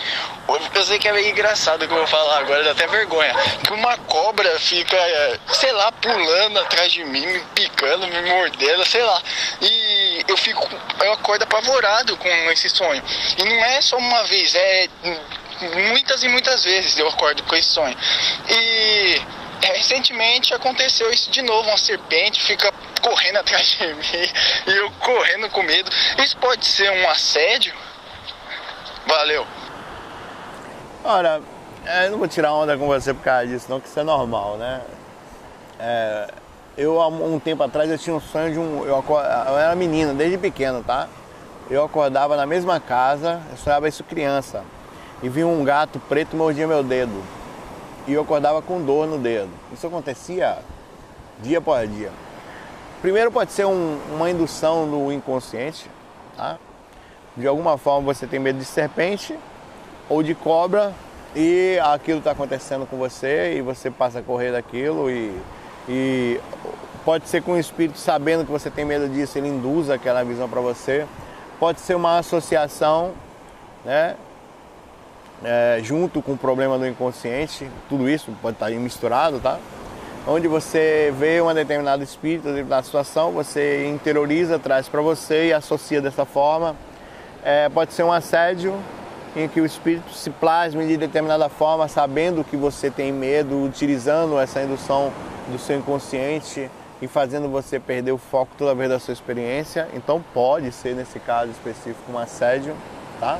Eu 0.75 0.85
sei 0.85 0.99
que 0.99 1.09
é 1.09 1.13
meio 1.13 1.31
engraçado 1.31 1.87
que 1.87 1.93
eu 1.93 1.99
vou 1.99 2.07
falar 2.07 2.39
agora, 2.39 2.63
dá 2.63 2.71
até 2.73 2.87
vergonha. 2.87 3.35
Que 3.65 3.73
uma 3.73 3.97
cobra 3.99 4.59
fica, 4.61 4.97
sei 5.53 5.73
lá, 5.73 5.91
pulando 5.93 6.59
atrás 6.61 6.93
de 6.93 7.05
mim, 7.05 7.27
me 7.27 7.41
picando, 7.55 8.07
me 8.07 8.23
mordendo, 8.23 8.85
sei 8.85 9.03
lá. 9.03 9.23
E 9.61 10.25
eu 10.29 10.37
fico, 10.37 10.69
eu 11.03 11.13
acordo 11.13 11.43
apavorado 11.43 12.17
com 12.17 12.29
esse 12.51 12.69
sonho. 12.69 13.03
E 13.39 13.45
não 13.45 13.65
é 13.65 13.81
só 13.83 13.97
uma 13.97 14.25
vez, 14.25 14.55
é 14.55 14.89
muitas 15.89 16.23
e 16.23 16.29
muitas 16.29 16.65
vezes 16.65 16.99
eu 16.99 17.09
acordo 17.09 17.43
com 17.45 17.57
esse 17.57 17.69
sonho. 17.69 17.97
E 18.49 19.23
recentemente 19.63 20.55
aconteceu 20.55 21.11
isso 21.11 21.31
de 21.31 21.43
novo, 21.43 21.69
uma 21.69 21.77
serpente 21.77 22.43
fica 22.43 22.73
correndo 23.01 23.37
atrás 23.37 23.69
de 23.69 23.87
mim 23.87 24.33
e 24.67 24.71
eu 24.71 24.91
correndo 24.93 25.51
com 25.51 25.63
medo. 25.63 25.91
Isso 26.23 26.37
pode 26.39 26.65
ser 26.65 26.91
um 26.91 27.09
assédio? 27.09 27.75
Valeu. 29.07 29.47
Olha, 31.05 31.43
é, 31.85 32.07
eu 32.07 32.13
não 32.13 32.19
vou 32.19 32.29
tirar 32.29 32.53
onda 32.53 32.79
com 32.79 32.87
você 32.87 33.13
por 33.13 33.23
causa 33.23 33.47
disso, 33.47 33.67
não, 33.69 33.79
que 33.79 33.87
isso 33.87 34.01
é 34.01 34.05
normal, 34.05 34.57
né? 34.57 34.81
É, 35.79 36.29
eu, 36.77 37.01
há 37.01 37.09
um 37.09 37.39
tempo 37.39 37.63
atrás, 37.63 37.91
eu 37.91 37.99
tinha 37.99 38.17
um 38.17 38.21
sonho 38.21 38.53
de 38.53 38.59
um. 38.59 38.85
Eu, 38.85 39.05
eu 39.07 39.59
era 39.59 39.75
menina, 39.75 40.15
desde 40.15 40.39
pequeno, 40.39 40.83
tá? 40.83 41.09
Eu 41.71 41.85
acordava 41.85 42.37
na 42.37 42.47
mesma 42.47 42.81
casa, 42.81 43.41
eu 43.51 43.57
sonhava 43.57 43.89
isso 43.89 44.03
criança, 44.03 44.65
e 45.23 45.29
vi 45.29 45.45
um 45.45 45.63
gato 45.63 46.01
preto 46.09 46.37
mordia 46.37 46.67
meu 46.67 46.83
dedo. 46.83 47.23
E 48.07 48.13
eu 48.13 48.23
acordava 48.23 48.61
com 48.61 48.83
dor 48.83 49.07
no 49.07 49.19
dedo. 49.19 49.51
Isso 49.73 49.87
acontecia 49.87 50.59
dia 51.41 51.59
após 51.59 51.91
dia. 51.93 52.11
Primeiro 53.01 53.31
pode 53.31 53.53
ser 53.53 53.67
um, 53.67 53.99
uma 54.15 54.31
indução 54.31 54.89
do 54.89 55.13
inconsciente, 55.13 55.91
tá? 56.37 56.59
De 57.37 57.47
alguma 57.47 57.77
forma 57.77 58.13
você 58.13 58.27
tem 58.27 58.39
medo 58.39 58.59
de 58.59 58.65
serpente 58.65 59.39
ou 60.09 60.23
de 60.23 60.35
cobra 60.35 60.93
e 61.35 61.79
aquilo 61.83 62.19
está 62.19 62.31
acontecendo 62.31 62.87
com 62.87 62.97
você 62.97 63.57
e 63.57 63.61
você 63.61 63.91
passa 63.91 64.21
a 64.21 64.23
correr 64.23 64.53
daquilo 64.53 65.11
e, 65.11 65.37
e 65.89 66.41
pode 67.05 67.29
ser 67.29 67.43
com 67.43 67.53
o 67.53 67.59
espírito 67.59 67.99
sabendo 67.99 68.45
que 68.45 68.53
você 68.53 68.71
tem 68.71 68.85
medo 68.85 69.09
disso, 69.09 69.37
ele 69.37 69.49
induz 69.49 69.91
aquela 69.91 70.23
visão 70.23 70.49
para 70.49 70.61
você. 70.61 71.07
Pode 71.59 71.81
ser 71.81 71.95
uma 71.95 72.19
associação, 72.19 73.13
né? 73.85 74.17
É, 75.45 75.81
junto 75.83 76.23
com 76.23 76.33
o 76.33 76.39
problema 76.39 76.79
do 76.79 76.87
inconsciente, 76.87 77.69
tudo 77.89 78.09
isso 78.09 78.33
pode 78.41 78.57
estar 78.57 78.71
tá 78.71 78.73
misturado, 78.73 79.39
tá? 79.41 79.59
onde 80.27 80.49
você 80.49 81.13
vê 81.19 81.41
uma 81.41 81.53
determinada 81.53 82.03
espírito, 82.03 82.45
determinada 82.45 82.83
situação, 82.83 83.33
você 83.33 83.87
interioriza, 83.87 84.59
traz 84.59 84.89
para 84.89 85.03
você 85.03 85.49
e 85.49 85.53
associa 85.53 86.01
dessa 86.01 86.25
forma. 86.25 86.75
É, 87.45 87.69
pode 87.69 87.93
ser 87.93 88.05
um 88.05 88.13
assédio 88.13 88.75
em 89.37 89.47
que 89.49 89.61
o 89.61 89.67
espírito 89.67 90.13
se 90.13 90.31
plasme 90.31 90.87
de 90.87 90.97
determinada 90.97 91.49
forma, 91.49 91.89
sabendo 91.89 92.43
que 92.43 92.57
você 92.57 92.91
tem 92.91 93.13
medo, 93.13 93.65
utilizando 93.65 94.39
essa 94.39 94.63
indução 94.63 95.13
do 95.49 95.59
seu 95.59 95.77
inconsciente 95.77 96.71
e 97.03 97.09
fazendo 97.09 97.51
você 97.51 97.79
perder 97.79 98.13
o 98.13 98.19
foco 98.19 98.53
toda 98.57 98.75
vez 98.75 98.89
da 98.89 98.99
sua 98.99 99.13
experiência. 99.13 99.89
Então 99.93 100.25
pode 100.33 100.73
ser 100.73 100.95
nesse 100.95 101.19
caso 101.19 101.51
específico 101.51 102.11
um 102.11 102.19
assédio, 102.19 102.75
tá? 103.21 103.39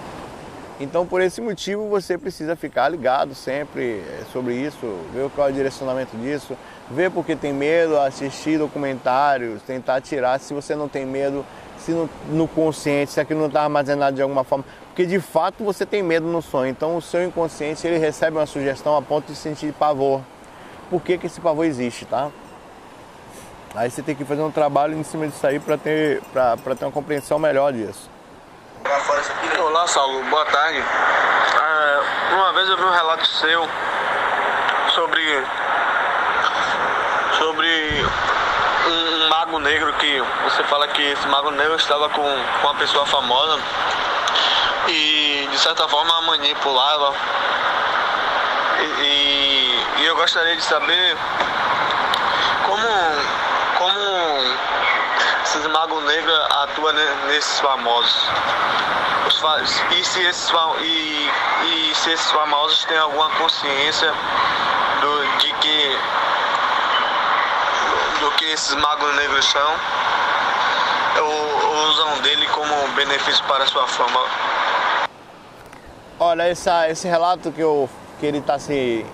Então, 0.81 1.07
por 1.07 1.21
esse 1.21 1.41
motivo, 1.41 1.89
você 1.89 2.19
precisa 2.19 2.57
ficar 2.57 2.89
ligado 2.89 3.33
sempre 3.35 4.03
sobre 4.33 4.55
isso, 4.55 4.99
ver 5.13 5.31
qual 5.31 5.49
é 5.49 5.51
o 5.53 5.55
direcionamento 5.55 6.17
disso, 6.17 6.57
ver 6.91 7.13
porque 7.13 7.37
tem 7.37 7.53
medo, 7.53 7.97
assistir 7.97 8.59
documentários, 8.59 9.63
tentar 9.63 10.01
tirar 10.01 10.41
se 10.41 10.53
você 10.53 10.75
não 10.75 10.89
tem 10.89 11.07
medo, 11.07 11.47
se 11.79 11.93
no, 11.93 12.11
no 12.29 12.49
consciente, 12.49 13.13
se 13.13 13.21
aquilo 13.21 13.39
não 13.39 13.47
está 13.47 13.63
armazenado 13.63 14.17
de 14.17 14.23
alguma 14.23 14.43
forma. 14.43 14.65
Porque 14.89 15.07
de 15.07 15.21
fato 15.21 15.63
você 15.63 15.87
tem 15.87 16.03
medo 16.03 16.27
no 16.27 16.43
sonho. 16.43 16.71
Então 16.71 16.97
o 16.97 17.03
seu 17.03 17.25
inconsciente 17.25 17.87
ele 17.87 17.99
recebe 17.99 18.37
uma 18.37 18.47
sugestão 18.47 18.97
a 18.97 19.03
ponto 19.03 19.27
de 19.27 19.37
sentir 19.37 19.73
pavor. 19.73 20.23
Por 20.91 21.01
que, 21.03 21.17
que 21.19 21.27
esse 21.27 21.41
pavor 21.41 21.67
existe, 21.67 22.05
tá? 22.05 22.31
Aí 23.77 23.91
você 23.91 24.03
tem 24.03 24.15
que 24.15 24.25
fazer 24.25 24.43
um 24.43 24.51
trabalho 24.51 24.97
em 24.97 25.03
cima 25.03 25.27
disso 25.27 25.47
aí 25.47 25.59
para 25.59 25.77
ter, 25.77 26.21
ter 26.79 26.85
uma 26.85 26.93
compreensão 26.93 27.39
melhor 27.39 27.73
disso. 27.73 28.14
Olá, 28.87 29.87
Saulo, 29.87 30.23
boa 30.25 30.45
tarde. 30.45 30.79
É, 30.79 32.35
uma 32.35 32.53
vez 32.53 32.69
eu 32.69 32.77
vi 32.77 32.83
um 32.83 32.91
relato 32.91 33.27
seu 33.27 33.67
sobre 34.95 35.43
sobre 37.39 38.07
um, 38.87 39.29
mago 39.31 39.59
negro 39.59 39.91
que 39.95 40.21
você 40.45 40.63
fala 40.65 40.87
que 40.89 41.01
esse 41.01 41.27
mago 41.29 41.51
negro 41.53 41.77
estava 41.77 42.11
com, 42.11 42.23
com 42.23 42.67
uma 42.67 42.75
pessoa 42.75 43.07
famosa 43.07 43.59
e 44.89 45.49
de 45.51 45.59
certa 45.59 45.89
forma 45.89 46.21
manipulava. 46.21 47.15
E, 48.81 49.01
e, 49.01 50.03
e 50.03 50.05
eu 50.05 50.15
gostaria 50.15 50.57
de 50.57 50.63
saber 50.63 51.17
como 52.67 52.87
esses 55.55 55.67
magos 55.69 56.03
negros 56.05 56.37
atuam 56.51 56.93
nesses 57.29 57.61
famosos. 57.61 58.29
E 59.93 60.05
se 60.05 60.21
esses, 60.23 60.53
e, 60.81 61.31
e 61.65 61.95
se 61.95 62.11
esses 62.11 62.31
famosos 62.33 62.85
têm 62.87 62.99
alguma 62.99 63.31
consciência 63.31 64.13
do, 65.01 65.39
de 65.39 65.53
que 65.55 65.99
do 68.21 68.31
que 68.33 68.45
esses 68.47 68.75
magos 68.75 69.15
negros 69.15 69.45
são 69.45 69.75
ou 71.23 71.89
usam 71.89 72.21
dele 72.23 72.49
como 72.49 72.89
benefício 72.95 73.45
para 73.45 73.63
a 73.63 73.67
sua 73.67 73.87
fama? 73.87 74.21
Olha, 76.19 76.43
essa, 76.49 76.89
esse 76.89 77.07
relato 77.07 77.53
que, 77.53 77.61
eu, 77.61 77.89
que 78.19 78.27
ele 78.27 78.39
está 78.39 78.59
se 78.59 79.07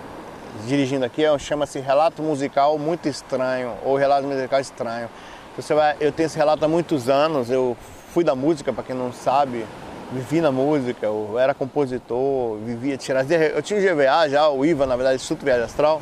dirigindo 0.64 1.04
aqui 1.04 1.23
é, 1.23 1.38
chama-se 1.38 1.80
Relato 1.80 2.23
Musical 2.23 2.78
Muito 2.78 3.09
Estranho 3.09 3.76
ou 3.85 3.97
Relato 3.97 4.26
Musical 4.26 4.61
Estranho. 4.61 5.11
Você 5.60 5.74
vai, 5.74 5.94
eu 6.00 6.10
tenho 6.10 6.26
esse 6.26 6.38
relato 6.38 6.64
há 6.64 6.68
muitos 6.68 7.08
anos, 7.08 7.50
eu 7.50 7.76
fui 8.14 8.24
da 8.24 8.34
música, 8.34 8.72
para 8.72 8.82
quem 8.82 8.96
não 8.96 9.12
sabe, 9.12 9.66
vivi 10.10 10.40
na 10.40 10.50
música, 10.50 11.06
eu 11.06 11.38
era 11.38 11.52
compositor, 11.52 12.56
vivia 12.64 12.96
tirar. 12.96 13.30
Eu 13.30 13.62
tinha 13.62 13.78
o 13.78 13.82
GVA 13.82 14.28
já, 14.28 14.48
o 14.48 14.64
IVA, 14.64 14.86
na 14.86 14.96
verdade, 14.96 15.16
Instituto 15.16 15.44
Viagem 15.44 15.64
Astral, 15.64 16.00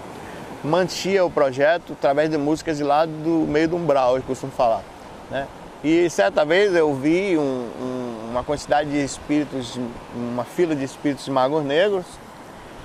mantinha 0.63 1.25
o 1.25 1.31
projeto 1.31 1.93
através 1.93 2.31
de 2.31 2.39
músicas 2.39 2.77
de 2.77 2.85
lá 2.85 3.05
do 3.05 3.47
meio 3.49 3.69
do 3.69 3.77
umbral, 3.77 4.17
eu 4.17 4.23
costumo 4.23 4.53
falar. 4.53 4.83
Né? 5.29 5.47
E 5.83 6.09
certa 6.09 6.45
vez 6.45 6.75
eu 6.75 6.95
vi 6.95 7.37
um, 7.37 7.43
um, 7.43 8.31
uma 8.31 8.45
quantidade 8.45 8.91
de 8.91 9.03
espíritos, 9.03 9.79
uma 10.15 10.45
fila 10.45 10.75
de 10.75 10.85
espíritos 10.85 11.25
de 11.25 11.31
magos 11.31 11.65
negros. 11.65 12.07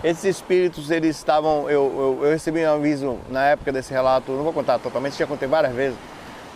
Esses 0.04 0.26
espíritos, 0.26 0.92
eles 0.92 1.16
estavam. 1.16 1.70
Eu, 1.70 2.20
eu, 2.20 2.26
eu, 2.26 2.32
recebi 2.32 2.66
um 2.66 2.74
aviso 2.74 3.18
na 3.30 3.46
época 3.46 3.72
desse 3.72 3.94
relato, 3.94 4.32
não 4.34 4.44
vou 4.44 4.52
contar 4.52 4.78
totalmente, 4.78 5.18
já 5.18 5.26
contei 5.26 5.48
várias 5.48 5.74
vezes, 5.74 5.98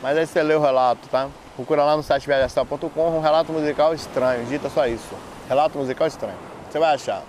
mas 0.01 0.17
aí 0.17 0.25
você 0.25 0.41
lê 0.43 0.53
o 0.55 0.61
relato, 0.61 1.07
tá? 1.09 1.27
Procura 1.55 1.83
lá 1.83 1.97
no 1.97 2.03
site 2.03 2.27
viajastal.com 2.27 3.17
um 3.17 3.19
relato 3.19 3.51
musical 3.51 3.93
estranho, 3.93 4.45
dita 4.45 4.69
só 4.69 4.85
isso. 4.87 5.15
Relato 5.47 5.77
musical 5.77 6.07
estranho. 6.07 6.37
Você 6.69 6.77
vai 6.77 6.93
achar. 6.93 7.23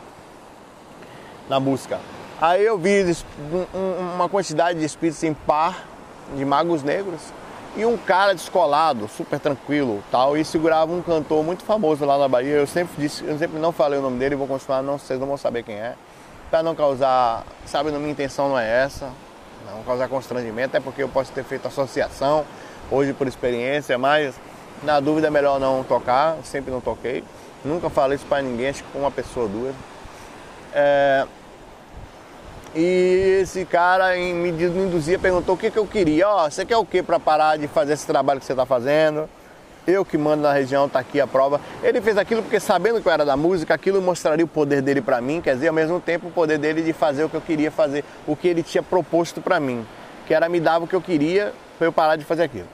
Na 1.48 1.58
busca. 1.58 1.98
Aí 2.40 2.64
eu 2.64 2.78
vi 2.78 3.16
uma 4.14 4.28
quantidade 4.28 4.78
de 4.78 4.84
espíritos 4.84 5.22
em 5.24 5.34
par, 5.34 5.86
de 6.36 6.44
magos 6.44 6.82
negros, 6.82 7.20
e 7.76 7.84
um 7.84 7.96
cara 7.96 8.34
descolado, 8.34 9.08
super 9.08 9.40
tranquilo, 9.40 10.02
tal, 10.10 10.36
e 10.36 10.44
segurava 10.44 10.92
um 10.92 11.02
cantor 11.02 11.42
muito 11.44 11.64
famoso 11.64 12.04
lá 12.04 12.18
na 12.18 12.28
Bahia. 12.28 12.56
Eu 12.56 12.66
sempre 12.66 12.94
disse, 12.98 13.24
eu 13.24 13.38
sempre 13.38 13.58
não 13.58 13.72
falei 13.72 13.98
o 13.98 14.02
nome 14.02 14.18
dele, 14.18 14.36
vou 14.36 14.46
continuar, 14.46 14.82
não, 14.82 14.98
vocês 14.98 15.18
não 15.18 15.26
vão 15.26 15.36
saber 15.36 15.62
quem 15.62 15.76
é, 15.76 15.94
para 16.50 16.62
não 16.62 16.74
causar, 16.74 17.44
sabe, 17.66 17.90
minha 17.90 18.10
intenção 18.10 18.48
não 18.50 18.58
é 18.58 18.84
essa, 18.84 19.10
não 19.66 19.82
causar 19.82 20.08
constrangimento, 20.08 20.76
é 20.76 20.80
porque 20.80 21.02
eu 21.02 21.08
posso 21.08 21.32
ter 21.32 21.44
feito 21.44 21.68
associação 21.68 22.44
hoje 22.90 23.12
por 23.12 23.26
experiência, 23.26 23.98
mas 23.98 24.34
na 24.82 25.00
dúvida 25.00 25.26
é 25.26 25.30
melhor 25.30 25.58
não 25.58 25.82
tocar, 25.84 26.36
sempre 26.44 26.70
não 26.70 26.80
toquei. 26.80 27.24
Nunca 27.64 27.90
falei 27.90 28.16
isso 28.16 28.26
para 28.26 28.42
ninguém, 28.42 28.68
acho 28.68 28.84
que 28.84 28.92
com 28.92 29.00
uma 29.00 29.10
pessoa 29.10 29.46
ou 29.46 29.52
duas. 29.52 29.74
É, 30.72 31.26
e 32.74 33.40
esse 33.42 33.64
cara 33.64 34.14
me 34.14 34.50
induzia, 34.50 35.18
perguntou 35.18 35.54
o 35.54 35.58
que, 35.58 35.70
que 35.70 35.78
eu 35.78 35.86
queria. 35.86 36.28
Ó, 36.28 36.46
oh, 36.46 36.50
você 36.50 36.64
quer 36.64 36.76
o 36.76 36.84
que 36.84 37.02
para 37.02 37.18
parar 37.18 37.56
de 37.56 37.66
fazer 37.66 37.94
esse 37.94 38.06
trabalho 38.06 38.38
que 38.38 38.46
você 38.46 38.52
está 38.52 38.66
fazendo? 38.66 39.28
Eu 39.86 40.04
que 40.04 40.18
mando 40.18 40.42
na 40.42 40.52
região, 40.52 40.88
tá 40.88 40.98
aqui 40.98 41.20
a 41.20 41.26
prova. 41.26 41.60
Ele 41.82 42.00
fez 42.00 42.18
aquilo 42.18 42.42
porque 42.42 42.60
sabendo 42.60 43.00
que 43.00 43.08
eu 43.08 43.12
era 43.12 43.24
da 43.24 43.36
música, 43.36 43.74
aquilo 43.74 44.00
mostraria 44.02 44.44
o 44.44 44.48
poder 44.48 44.82
dele 44.82 45.00
para 45.00 45.20
mim, 45.20 45.40
quer 45.40 45.54
dizer, 45.54 45.68
ao 45.68 45.74
mesmo 45.74 46.00
tempo 46.00 46.28
o 46.28 46.30
poder 46.30 46.58
dele 46.58 46.82
de 46.82 46.92
fazer 46.92 47.24
o 47.24 47.28
que 47.28 47.36
eu 47.36 47.40
queria 47.40 47.70
fazer, 47.70 48.04
o 48.26 48.36
que 48.36 48.48
ele 48.48 48.62
tinha 48.62 48.82
proposto 48.82 49.40
para 49.40 49.58
mim, 49.58 49.86
que 50.26 50.34
era 50.34 50.48
me 50.48 50.60
dar 50.60 50.82
o 50.82 50.86
que 50.86 50.94
eu 50.94 51.00
queria 51.00 51.52
para 51.78 51.86
eu 51.86 51.92
parar 51.92 52.16
de 52.16 52.24
fazer 52.24 52.42
aquilo. 52.42 52.68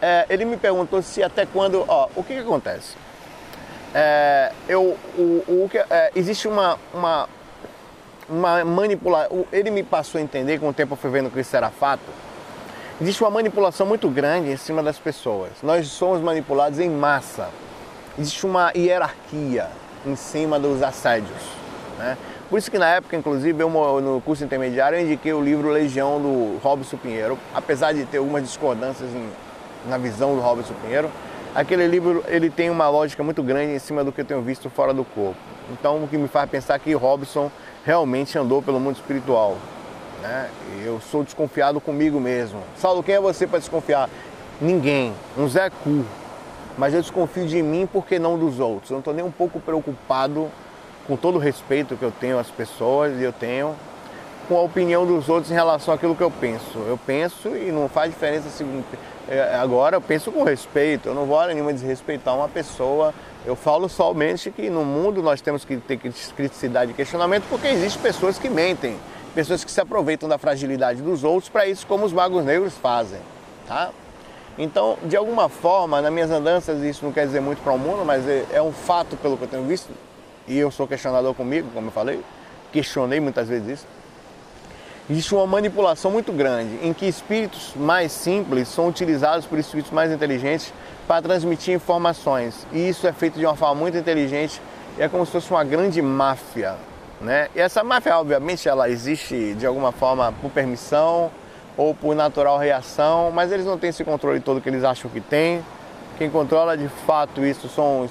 É, 0.00 0.26
ele 0.28 0.44
me 0.44 0.56
perguntou 0.56 1.00
se 1.00 1.22
até 1.22 1.46
quando, 1.46 1.84
ó, 1.86 2.08
o 2.16 2.22
que, 2.22 2.34
que 2.34 2.40
acontece? 2.40 2.96
É, 3.94 4.52
eu, 4.68 4.96
o, 5.16 5.22
o, 5.48 5.70
é, 5.88 6.10
existe 6.14 6.48
uma, 6.48 6.78
uma 6.92 7.28
uma 8.28 8.64
manipulação. 8.64 9.44
Ele 9.52 9.70
me 9.70 9.82
passou 9.82 10.18
a 10.18 10.22
entender, 10.22 10.58
com 10.58 10.68
o 10.68 10.72
tempo 10.72 10.94
eu 10.94 10.96
fui 10.96 11.10
vendo 11.10 11.30
que 11.30 11.40
isso 11.40 11.56
era 11.56 11.70
fato, 11.70 12.02
Existe 13.00 13.22
uma 13.22 13.30
manipulação 13.30 13.86
muito 13.86 14.08
grande 14.08 14.50
em 14.50 14.56
cima 14.56 14.82
das 14.82 14.98
pessoas. 14.98 15.50
Nós 15.62 15.88
somos 15.88 16.20
manipulados 16.20 16.78
em 16.78 16.90
massa. 16.90 17.48
Existe 18.18 18.44
uma 18.46 18.70
hierarquia 18.76 19.68
em 20.06 20.14
cima 20.14 20.58
dos 20.58 20.82
assédios. 20.82 21.40
Né? 21.98 22.16
Por 22.50 22.58
isso 22.58 22.70
que 22.70 22.78
na 22.78 22.88
época, 22.88 23.16
inclusive, 23.16 23.62
eu 23.62 24.00
no 24.00 24.20
curso 24.20 24.44
intermediário 24.44 24.98
eu 24.98 25.04
indiquei 25.04 25.32
o 25.32 25.42
livro 25.42 25.70
Legião 25.70 26.20
do 26.20 26.58
Robson 26.62 26.98
Pinheiro, 26.98 27.38
apesar 27.54 27.92
de 27.92 28.04
ter 28.04 28.18
algumas 28.18 28.42
discordâncias 28.42 29.10
em, 29.10 29.28
na 29.88 29.96
visão 29.96 30.34
do 30.34 30.40
Robson 30.40 30.74
Pinheiro, 30.82 31.10
aquele 31.54 31.86
livro 31.86 32.22
ele 32.28 32.50
tem 32.50 32.68
uma 32.68 32.88
lógica 32.88 33.22
muito 33.22 33.42
grande 33.42 33.72
em 33.72 33.78
cima 33.78 34.04
do 34.04 34.12
que 34.12 34.20
eu 34.20 34.24
tenho 34.24 34.42
visto 34.42 34.68
fora 34.68 34.92
do 34.92 35.02
corpo. 35.02 35.40
Então, 35.70 36.04
o 36.04 36.08
que 36.08 36.18
me 36.18 36.28
faz 36.28 36.48
pensar 36.50 36.78
que 36.78 36.92
Robson 36.92 37.50
realmente 37.84 38.38
andou 38.38 38.60
pelo 38.60 38.78
mundo 38.78 38.96
espiritual. 38.96 39.56
Né? 40.22 40.48
Eu 40.84 41.00
sou 41.00 41.24
desconfiado 41.24 41.80
comigo 41.80 42.20
mesmo. 42.20 42.62
Saulo, 42.78 43.02
quem 43.02 43.16
é 43.16 43.20
você 43.20 43.46
para 43.46 43.58
desconfiar? 43.58 44.08
Ninguém. 44.60 45.12
Um 45.36 45.48
Zé 45.48 45.68
Cu. 45.68 46.04
Mas 46.78 46.94
eu 46.94 47.02
desconfio 47.02 47.46
de 47.46 47.60
mim 47.60 47.88
porque 47.92 48.18
não 48.18 48.38
dos 48.38 48.60
outros. 48.60 48.90
Eu 48.90 48.94
não 48.94 49.00
estou 49.00 49.12
nem 49.12 49.24
um 49.24 49.30
pouco 49.30 49.60
preocupado 49.60 50.48
com 51.06 51.16
todo 51.16 51.34
o 51.34 51.38
respeito 51.38 51.96
que 51.96 52.04
eu 52.04 52.12
tenho 52.12 52.38
às 52.38 52.48
pessoas 52.48 53.20
e 53.20 53.24
eu 53.24 53.32
tenho 53.32 53.74
com 54.48 54.56
a 54.56 54.62
opinião 54.62 55.04
dos 55.04 55.28
outros 55.28 55.50
em 55.50 55.54
relação 55.54 55.92
àquilo 55.92 56.14
que 56.14 56.22
eu 56.22 56.30
penso. 56.30 56.78
Eu 56.86 56.98
penso 57.04 57.48
e 57.56 57.72
não 57.72 57.88
faz 57.88 58.10
diferença 58.10 58.48
se 58.48 58.64
é, 59.28 59.54
agora 59.54 59.96
eu 59.96 60.00
penso 60.00 60.32
com 60.32 60.42
respeito, 60.42 61.08
eu 61.08 61.14
não 61.14 61.26
vou 61.26 61.36
hora 61.36 61.52
nenhuma 61.52 61.72
desrespeitar 61.72 62.34
uma 62.34 62.48
pessoa. 62.48 63.14
Eu 63.44 63.56
falo 63.56 63.88
somente 63.88 64.50
que 64.50 64.70
no 64.70 64.84
mundo 64.84 65.22
nós 65.22 65.40
temos 65.40 65.64
que 65.64 65.76
ter 65.76 65.98
criticidade 66.36 66.92
e 66.92 66.94
questionamento 66.94 67.44
porque 67.48 67.66
existem 67.66 68.00
pessoas 68.02 68.38
que 68.38 68.48
mentem, 68.48 68.96
pessoas 69.34 69.64
que 69.64 69.70
se 69.70 69.80
aproveitam 69.80 70.28
da 70.28 70.38
fragilidade 70.38 71.02
dos 71.02 71.24
outros 71.24 71.48
para 71.48 71.66
isso 71.66 71.86
como 71.86 72.04
os 72.04 72.12
magos 72.12 72.44
negros 72.44 72.74
fazem, 72.74 73.20
tá? 73.66 73.90
Então, 74.58 74.98
de 75.04 75.16
alguma 75.16 75.48
forma, 75.48 76.02
nas 76.02 76.12
minhas 76.12 76.30
andanças, 76.30 76.82
isso 76.82 77.04
não 77.04 77.12
quer 77.12 77.26
dizer 77.26 77.40
muito 77.40 77.62
para 77.62 77.72
o 77.72 77.78
mundo, 77.78 78.04
mas 78.04 78.28
é, 78.28 78.44
é 78.52 78.62
um 78.62 78.72
fato 78.72 79.16
pelo 79.16 79.36
que 79.36 79.44
eu 79.44 79.48
tenho 79.48 79.64
visto, 79.64 79.90
e 80.46 80.58
eu 80.58 80.70
sou 80.70 80.86
questionador 80.86 81.32
comigo, 81.34 81.70
como 81.72 81.88
eu 81.88 81.92
falei, 81.92 82.20
questionei 82.70 83.18
muitas 83.18 83.48
vezes 83.48 83.80
isso. 83.80 83.86
Existe 85.10 85.34
uma 85.34 85.46
manipulação 85.46 86.10
muito 86.10 86.32
grande 86.32 86.78
em 86.86 86.92
que 86.92 87.06
espíritos 87.06 87.72
mais 87.74 88.12
simples 88.12 88.68
são 88.68 88.88
utilizados 88.88 89.46
por 89.46 89.58
espíritos 89.58 89.90
mais 89.90 90.12
inteligentes 90.12 90.72
para 91.08 91.20
transmitir 91.20 91.74
informações. 91.74 92.66
E 92.72 92.88
isso 92.88 93.06
é 93.06 93.12
feito 93.12 93.38
de 93.38 93.44
uma 93.44 93.56
forma 93.56 93.74
muito 93.74 93.96
inteligente, 93.96 94.60
é 94.98 95.08
como 95.08 95.26
se 95.26 95.32
fosse 95.32 95.50
uma 95.50 95.64
grande 95.64 96.00
máfia. 96.00 96.76
Né? 97.22 97.48
E 97.54 97.60
essa 97.60 97.84
máfia, 97.84 98.18
obviamente, 98.18 98.68
ela 98.68 98.88
existe 98.88 99.54
de 99.54 99.64
alguma 99.64 99.92
forma 99.92 100.34
por 100.42 100.50
permissão 100.50 101.30
ou 101.76 101.94
por 101.94 102.14
natural 102.14 102.58
reação, 102.58 103.30
mas 103.30 103.52
eles 103.52 103.64
não 103.64 103.78
têm 103.78 103.90
esse 103.90 104.04
controle 104.04 104.40
todo 104.40 104.60
que 104.60 104.68
eles 104.68 104.84
acham 104.84 105.10
que 105.10 105.20
tem. 105.20 105.64
Quem 106.18 106.28
controla 106.28 106.76
de 106.76 106.88
fato 107.06 107.44
isso 107.44 107.68
são 107.68 108.08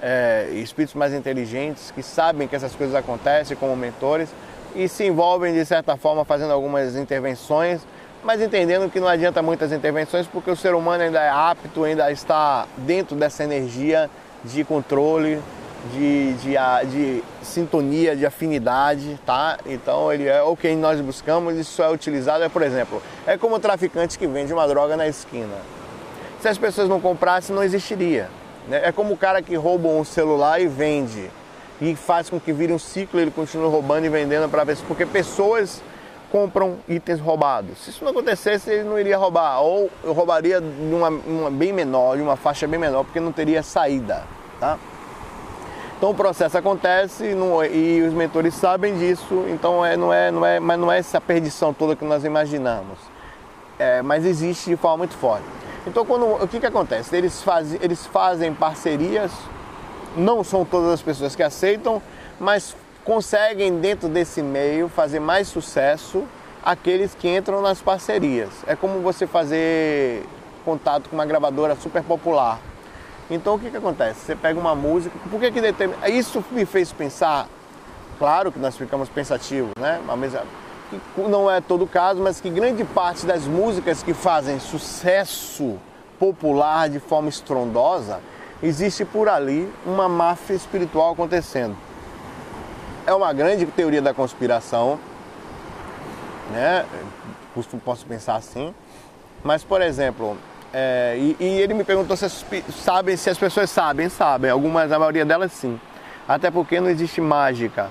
é, 0.00 0.48
espíritos 0.52 0.94
mais 0.94 1.12
inteligentes 1.12 1.90
que 1.90 2.02
sabem 2.02 2.48
que 2.48 2.56
essas 2.56 2.74
coisas 2.74 2.94
acontecem 2.94 3.56
como 3.56 3.76
mentores 3.76 4.30
e 4.74 4.88
se 4.88 5.04
envolvem 5.04 5.52
de 5.52 5.64
certa 5.64 5.96
forma 5.96 6.24
fazendo 6.24 6.52
algumas 6.52 6.96
intervenções, 6.96 7.82
mas 8.24 8.40
entendendo 8.40 8.90
que 8.90 8.98
não 8.98 9.08
adianta 9.08 9.42
muitas 9.42 9.72
intervenções 9.72 10.26
porque 10.26 10.50
o 10.50 10.56
ser 10.56 10.74
humano 10.74 11.02
ainda 11.02 11.20
é 11.20 11.28
apto, 11.28 11.84
ainda 11.84 12.10
está 12.10 12.66
dentro 12.78 13.16
dessa 13.16 13.44
energia 13.44 14.08
de 14.44 14.64
controle, 14.64 15.40
de, 15.90 16.34
de, 16.34 16.54
de 16.90 17.24
sintonia, 17.42 18.14
de 18.14 18.24
afinidade, 18.24 19.18
tá? 19.26 19.58
Então 19.66 20.12
ele 20.12 20.28
é 20.28 20.42
o 20.42 20.56
que 20.56 20.74
nós 20.76 21.00
buscamos, 21.00 21.56
isso 21.56 21.82
é 21.82 21.90
utilizado, 21.90 22.44
é, 22.44 22.48
por 22.48 22.62
exemplo, 22.62 23.02
é 23.26 23.36
como 23.36 23.56
o 23.56 23.60
traficante 23.60 24.18
que 24.18 24.26
vende 24.26 24.52
uma 24.52 24.66
droga 24.68 24.96
na 24.96 25.08
esquina. 25.08 25.56
Se 26.40 26.48
as 26.48 26.58
pessoas 26.58 26.88
não 26.88 27.00
comprassem, 27.00 27.54
não 27.54 27.62
existiria. 27.62 28.28
Né? 28.68 28.80
É 28.84 28.92
como 28.92 29.14
o 29.14 29.16
cara 29.16 29.42
que 29.42 29.56
rouba 29.56 29.88
um 29.88 30.04
celular 30.04 30.60
e 30.60 30.66
vende 30.66 31.30
e 31.80 31.96
faz 31.96 32.30
com 32.30 32.38
que 32.38 32.52
vire 32.52 32.72
um 32.72 32.78
ciclo 32.78 33.18
ele 33.18 33.30
continue 33.30 33.68
roubando 33.68 34.04
e 34.04 34.08
vendendo 34.08 34.48
para 34.48 34.64
pessoas, 34.64 34.86
porque 34.86 35.04
pessoas 35.04 35.82
compram 36.30 36.76
itens 36.88 37.20
roubados. 37.20 37.76
Se 37.78 37.90
isso 37.90 38.04
não 38.04 38.12
acontecesse, 38.12 38.70
ele 38.70 38.84
não 38.84 38.98
iria 38.98 39.18
roubar, 39.18 39.60
ou 39.60 39.90
eu 40.02 40.12
roubaria 40.12 40.60
de 40.60 40.94
uma, 40.94 41.08
uma 41.08 41.50
bem 41.50 41.72
menor, 41.72 42.16
de 42.16 42.22
uma 42.22 42.36
faixa 42.36 42.66
bem 42.66 42.80
menor, 42.80 43.04
porque 43.04 43.20
não 43.20 43.32
teria 43.32 43.62
saída, 43.62 44.22
tá? 44.58 44.78
Então 46.02 46.10
o 46.10 46.14
processo 46.16 46.58
acontece 46.58 47.24
e 47.72 48.02
os 48.02 48.12
mentores 48.12 48.54
sabem 48.54 48.98
disso, 48.98 49.44
então 49.48 49.86
é, 49.86 49.96
não, 49.96 50.12
é, 50.12 50.32
não 50.32 50.44
é, 50.44 50.58
mas 50.58 50.76
não 50.76 50.90
é 50.90 50.98
essa 50.98 51.20
perdição 51.20 51.72
toda 51.72 51.94
que 51.94 52.04
nós 52.04 52.24
imaginamos. 52.24 52.98
É, 53.78 54.02
mas 54.02 54.26
existe 54.26 54.68
de 54.68 54.76
forma 54.76 54.96
muito 54.96 55.14
forte. 55.14 55.44
Então, 55.86 56.04
quando, 56.04 56.26
o 56.26 56.48
que, 56.48 56.58
que 56.58 56.66
acontece? 56.66 57.14
Eles, 57.14 57.40
faz, 57.44 57.74
eles 57.80 58.04
fazem 58.04 58.52
parcerias, 58.52 59.30
não 60.16 60.42
são 60.42 60.64
todas 60.64 60.90
as 60.90 61.00
pessoas 61.00 61.36
que 61.36 61.42
aceitam, 61.44 62.02
mas 62.40 62.74
conseguem, 63.04 63.78
dentro 63.78 64.08
desse 64.08 64.42
meio, 64.42 64.88
fazer 64.88 65.20
mais 65.20 65.46
sucesso 65.46 66.24
aqueles 66.64 67.14
que 67.14 67.28
entram 67.28 67.62
nas 67.62 67.80
parcerias. 67.80 68.48
É 68.66 68.74
como 68.74 68.98
você 69.02 69.24
fazer 69.24 70.26
contato 70.64 71.08
com 71.08 71.14
uma 71.14 71.24
gravadora 71.24 71.76
super 71.76 72.02
popular. 72.02 72.58
Então, 73.30 73.54
o 73.54 73.58
que, 73.58 73.70
que 73.70 73.76
acontece? 73.76 74.20
Você 74.20 74.36
pega 74.36 74.58
uma 74.58 74.74
música, 74.74 75.16
por 75.30 75.40
que, 75.40 75.50
que 75.50 75.60
determina. 75.60 76.08
Isso 76.08 76.44
me 76.50 76.66
fez 76.66 76.92
pensar, 76.92 77.48
claro 78.18 78.52
que 78.52 78.58
nós 78.58 78.76
ficamos 78.76 79.08
pensativos, 79.08 79.70
né? 79.78 80.00
Mas 80.06 80.34
não 81.16 81.50
é 81.50 81.60
todo 81.60 81.86
caso, 81.86 82.20
mas 82.20 82.40
que 82.40 82.50
grande 82.50 82.84
parte 82.84 83.24
das 83.24 83.46
músicas 83.46 84.02
que 84.02 84.12
fazem 84.12 84.58
sucesso 84.58 85.78
popular 86.18 86.88
de 86.88 87.00
forma 87.00 87.28
estrondosa, 87.28 88.20
existe 88.62 89.04
por 89.04 89.28
ali 89.28 89.72
uma 89.84 90.08
máfia 90.08 90.54
espiritual 90.54 91.12
acontecendo. 91.12 91.76
É 93.06 93.12
uma 93.12 93.32
grande 93.32 93.66
teoria 93.66 94.00
da 94.00 94.14
conspiração, 94.14 94.98
né? 96.52 96.84
Posso 97.84 98.06
pensar 98.06 98.36
assim. 98.36 98.72
Mas, 99.42 99.64
por 99.64 99.82
exemplo, 99.82 100.36
é, 100.72 101.16
e, 101.18 101.36
e, 101.38 101.60
ele 101.60 101.74
me 101.74 101.84
perguntou 101.84 102.16
se 102.16 102.24
as, 102.24 102.44
sabem, 102.82 103.16
se 103.16 103.28
as 103.28 103.36
pessoas 103.36 103.70
sabem, 103.70 104.08
sabem. 104.08 104.50
Algumas, 104.50 104.90
a 104.90 104.98
maioria 104.98 105.24
delas 105.24 105.52
sim. 105.52 105.78
Até 106.26 106.50
porque 106.50 106.80
não 106.80 106.88
existe 106.88 107.20
mágica. 107.20 107.90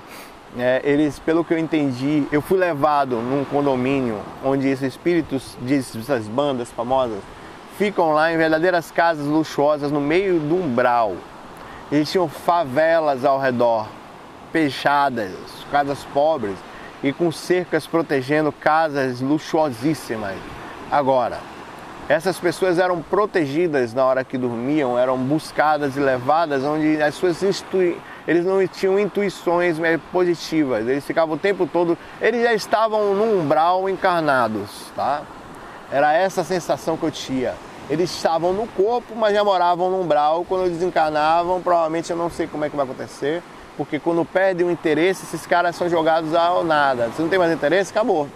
É, 0.58 0.80
eles, 0.84 1.18
pelo 1.18 1.44
que 1.44 1.54
eu 1.54 1.58
entendi, 1.58 2.26
eu 2.30 2.42
fui 2.42 2.58
levado 2.58 3.16
num 3.16 3.44
condomínio 3.44 4.20
onde 4.44 4.68
esses 4.68 4.88
espíritos 4.88 5.56
dessas 5.60 6.26
bandas 6.26 6.70
famosas 6.70 7.20
ficam 7.78 8.12
lá 8.12 8.32
em 8.32 8.36
verdadeiras 8.36 8.90
casas 8.90 9.26
luxuosas 9.26 9.90
no 9.90 10.00
meio 10.00 10.38
do 10.40 10.56
umbral. 10.56 11.14
Eles 11.90 12.10
tinham 12.10 12.28
favelas 12.28 13.24
ao 13.24 13.38
redor, 13.38 13.86
fechadas, 14.50 15.32
casas 15.70 16.04
pobres 16.12 16.56
e 17.02 17.12
com 17.12 17.30
cercas 17.32 17.86
protegendo 17.86 18.52
casas 18.52 19.20
luxuosíssimas. 19.20 20.36
Agora, 20.90 21.38
essas 22.08 22.38
pessoas 22.38 22.78
eram 22.78 23.00
protegidas 23.02 23.94
na 23.94 24.04
hora 24.04 24.24
que 24.24 24.36
dormiam, 24.36 24.98
eram 24.98 25.16
buscadas 25.16 25.96
e 25.96 26.00
levadas 26.00 26.62
onde 26.64 27.00
as 27.02 27.14
suas 27.14 27.42
instituições 27.42 28.12
eles 28.26 28.44
não 28.44 28.66
tinham 28.66 28.98
intuições 28.98 29.78
positivas, 30.12 30.86
eles 30.86 31.04
ficavam 31.04 31.34
o 31.34 31.38
tempo 31.38 31.66
todo, 31.66 31.98
eles 32.20 32.42
já 32.42 32.54
estavam 32.54 33.14
no 33.14 33.40
umbral 33.40 33.88
encarnados, 33.88 34.70
tá? 34.94 35.22
Era 35.90 36.12
essa 36.12 36.44
sensação 36.44 36.96
que 36.96 37.02
eu 37.02 37.10
tinha. 37.10 37.54
Eles 37.90 38.10
estavam 38.10 38.52
no 38.52 38.66
corpo, 38.68 39.14
mas 39.14 39.34
já 39.34 39.44
moravam 39.44 39.90
no 39.90 40.00
umbral. 40.00 40.44
Quando 40.48 40.66
eles 40.66 40.82
encarnavam, 40.82 41.60
provavelmente 41.60 42.10
eu 42.10 42.16
não 42.16 42.30
sei 42.30 42.46
como 42.46 42.64
é 42.64 42.70
que 42.70 42.76
vai 42.76 42.84
acontecer, 42.84 43.42
porque 43.76 43.98
quando 43.98 44.24
perde 44.24 44.62
o 44.64 44.70
interesse, 44.70 45.24
esses 45.24 45.44
caras 45.46 45.76
são 45.76 45.88
jogados 45.88 46.34
ao 46.34 46.64
nada. 46.64 47.10
Se 47.14 47.20
não 47.20 47.28
tem 47.28 47.38
mais 47.38 47.52
interesse, 47.52 47.90
acabou. 47.90 48.28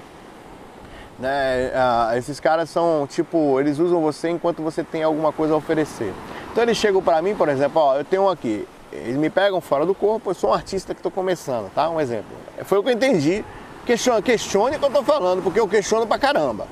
Né? 1.19 1.73
Ah, 1.75 2.13
esses 2.17 2.39
caras 2.39 2.69
são 2.69 3.07
tipo, 3.07 3.59
eles 3.59 3.79
usam 3.79 4.01
você 4.03 4.29
enquanto 4.29 4.63
você 4.63 4.85
tem 4.85 5.03
alguma 5.03 5.33
coisa 5.33 5.55
a 5.55 5.57
oferecer. 5.57 6.13
Então 6.53 6.63
eles 6.63 6.77
chegam 6.77 7.03
para 7.03 7.21
mim, 7.23 7.35
por 7.35 7.49
exemplo, 7.49 7.81
ó, 7.81 7.97
eu 7.97 8.05
tenho 8.05 8.25
um 8.25 8.29
aqui, 8.29 8.67
eles 8.93 9.17
me 9.17 9.31
pegam 9.31 9.61
fora 9.61 9.87
do 9.87 9.95
corpo, 9.95 10.31
eu 10.31 10.35
sou 10.35 10.51
um 10.51 10.55
artista 10.55 10.95
que 10.95 11.01
estou 11.01 11.13
começando, 11.13 11.71
tá? 11.73 11.89
Um 11.89 12.01
exemplo. 12.01 12.37
Foi 12.65 12.79
o 12.79 12.83
que 12.83 12.91
eu 12.91 12.95
entendi. 12.95 13.45
Questione, 13.85 14.21
questione 14.21 14.77
o 14.77 14.79
que 14.79 14.85
eu 14.85 14.89
estou 14.89 15.05
falando, 15.05 15.43
porque 15.43 15.61
eu 15.61 15.69
questiono 15.69 16.07
pra 16.07 16.19
caramba. 16.19 16.67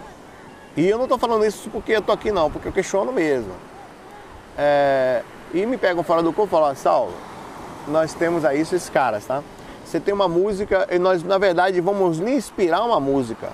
E 0.77 0.89
eu 0.89 0.97
não 0.97 1.05
estou 1.05 1.19
falando 1.19 1.45
isso 1.47 1.71
porque 1.71 1.93
eu 1.93 2.01
estou 2.01 2.13
aqui 2.13 2.33
não, 2.33 2.51
porque 2.51 2.69
eu 2.69 2.73
questiono 2.73 3.13
mesmo. 3.13 3.53
É, 4.59 5.23
e 5.53 5.65
me 5.65 5.77
pegam 5.77 6.03
fora 6.03 6.23
do 6.23 6.33
corpo 6.33 6.57
e 6.57 6.59
falam, 6.59 6.75
Saulo, 6.75 7.15
nós 7.87 8.13
temos 8.15 8.45
aí 8.45 8.61
esses 8.61 8.89
caras, 8.89 9.25
tá? 9.25 9.43
Você 9.85 10.01
tem 10.01 10.13
uma 10.13 10.27
música 10.27 10.89
e 10.91 10.99
nós, 10.99 11.23
na 11.23 11.39
verdade, 11.39 11.81
vamos 11.81 12.19
lhe 12.19 12.35
inspirar 12.35 12.83
uma 12.83 12.99
música. 12.99 13.49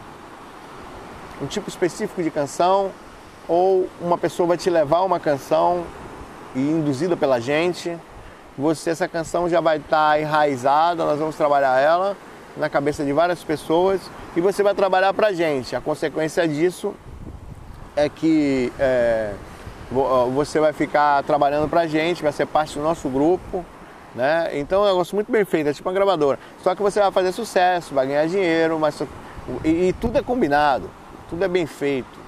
Um 1.41 1.47
tipo 1.47 1.69
específico 1.69 2.23
de 2.23 2.31
canção, 2.31 2.91
ou 3.49 3.89
uma 4.01 4.19
pessoa 4.19 4.47
vai 4.47 4.57
te 4.57 4.71
levar 4.71 5.03
uma 5.03 5.19
canção 5.19 5.85
e 6.55 6.61
induzida 6.61 7.17
pela 7.17 7.41
gente 7.41 7.97
você 8.61 8.91
essa 8.91 9.09
canção 9.09 9.49
já 9.49 9.61
vai 9.61 9.79
estar 9.79 10.11
tá 10.11 10.21
enraizada, 10.21 11.05
nós 11.05 11.19
vamos 11.19 11.37
trabalhar 11.37 11.81
ela 11.81 12.17
na 12.57 12.69
cabeça 12.69 13.05
de 13.05 13.13
várias 13.13 13.43
pessoas 13.43 14.01
e 14.37 14.41
você 14.41 14.63
vai 14.63 14.75
trabalhar 14.75 15.15
para 15.15 15.33
gente. 15.33 15.75
A 15.75 15.81
consequência 15.81 16.47
disso 16.47 16.95
é 17.97 18.09
que 18.09 18.73
é, 18.79 19.33
você 20.35 20.61
vai 20.61 20.73
ficar 20.73 21.23
trabalhando 21.25 21.69
pra 21.69 21.87
gente, 21.87 22.23
vai 22.23 22.33
ser 22.33 22.47
parte 22.47 22.77
do 22.77 22.83
nosso 22.83 23.09
grupo, 23.09 23.65
né? 24.15 24.51
Então 24.53 24.83
é 24.83 24.89
um 24.89 24.93
negócio 24.93 25.15
muito 25.15 25.31
bem 25.31 25.45
feito, 25.45 25.69
é 25.69 25.73
tipo 25.73 25.89
uma 25.89 25.95
gravadora. 25.95 26.39
Só 26.63 26.75
que 26.75 26.83
você 26.83 27.01
vai 27.01 27.11
fazer 27.11 27.33
sucesso, 27.33 27.95
vai 27.95 28.07
ganhar 28.07 28.27
dinheiro, 28.27 28.79
mas 28.79 29.01
e, 29.65 29.89
e 29.89 29.93
tudo 29.95 30.19
é 30.19 30.23
combinado, 30.23 30.91
tudo 31.31 31.45
é 31.45 31.49
bem 31.49 31.65
feito. 31.65 32.19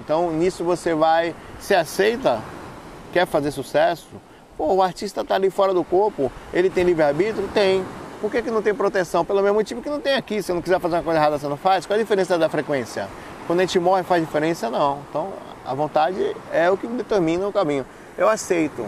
Então 0.00 0.30
nisso 0.30 0.64
você 0.64 0.94
vai, 0.94 1.34
se 1.60 1.74
aceita, 1.74 2.40
quer 3.12 3.26
fazer 3.26 3.50
sucesso, 3.50 4.08
pô, 4.56 4.72
o 4.72 4.82
artista 4.82 5.20
está 5.20 5.34
ali 5.34 5.50
fora 5.50 5.74
do 5.74 5.84
corpo, 5.84 6.30
ele 6.54 6.70
tem 6.70 6.84
livre-arbítrio? 6.84 7.48
Tem. 7.52 7.84
Por 8.20 8.30
que, 8.30 8.40
que 8.40 8.50
não 8.52 8.62
tem 8.62 8.72
proteção? 8.72 9.24
Pelo 9.24 9.42
mesmo 9.42 9.56
motivo 9.56 9.82
que 9.82 9.90
não 9.90 10.00
tem 10.00 10.14
aqui. 10.14 10.40
Se 10.40 10.52
não 10.52 10.62
quiser 10.62 10.78
fazer 10.78 10.94
uma 10.94 11.02
coisa 11.02 11.18
errada, 11.18 11.38
você 11.38 11.48
não 11.48 11.56
faz. 11.56 11.84
Qual 11.86 11.98
a 11.98 12.00
diferença 12.00 12.38
da 12.38 12.48
frequência? 12.48 13.08
Quando 13.48 13.58
a 13.58 13.62
gente 13.64 13.80
morre, 13.80 14.04
faz 14.04 14.24
diferença? 14.24 14.70
Não. 14.70 15.00
Então, 15.10 15.32
a 15.66 15.74
vontade 15.74 16.36
é 16.52 16.70
o 16.70 16.76
que 16.76 16.86
determina 16.86 17.48
o 17.48 17.52
caminho. 17.52 17.84
Eu 18.16 18.28
aceito. 18.28 18.86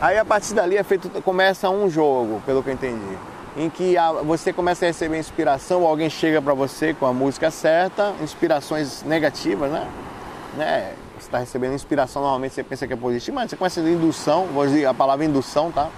Aí, 0.00 0.16
a 0.16 0.24
partir 0.24 0.54
dali, 0.54 0.76
é 0.76 0.84
feito, 0.84 1.10
começa 1.22 1.68
um 1.68 1.90
jogo, 1.90 2.40
pelo 2.46 2.62
que 2.62 2.70
eu 2.70 2.74
entendi. 2.74 3.18
Em 3.56 3.70
que 3.70 3.96
a, 3.96 4.12
você 4.12 4.52
começa 4.52 4.84
a 4.84 4.88
receber 4.88 5.18
inspiração, 5.18 5.82
ou 5.82 5.88
alguém 5.88 6.10
chega 6.10 6.42
para 6.42 6.52
você 6.52 6.92
com 6.92 7.06
a 7.06 7.12
música 7.12 7.50
certa, 7.50 8.14
inspirações 8.22 9.02
negativas, 9.02 9.70
né? 9.70 9.88
né? 10.56 10.92
Você 11.18 11.26
está 11.26 11.38
recebendo 11.38 11.74
inspiração, 11.74 12.20
normalmente 12.20 12.54
você 12.54 12.62
pensa 12.62 12.86
que 12.86 12.92
é 12.92 12.96
positivo, 12.96 13.34
mas 13.34 13.50
você 13.50 13.56
começa 13.56 13.80
a 13.80 13.88
indução, 13.88 14.46
vou 14.46 14.66
dizer 14.66 14.84
a 14.84 14.92
palavra 14.92 15.24
indução, 15.24 15.72
tá? 15.72 15.88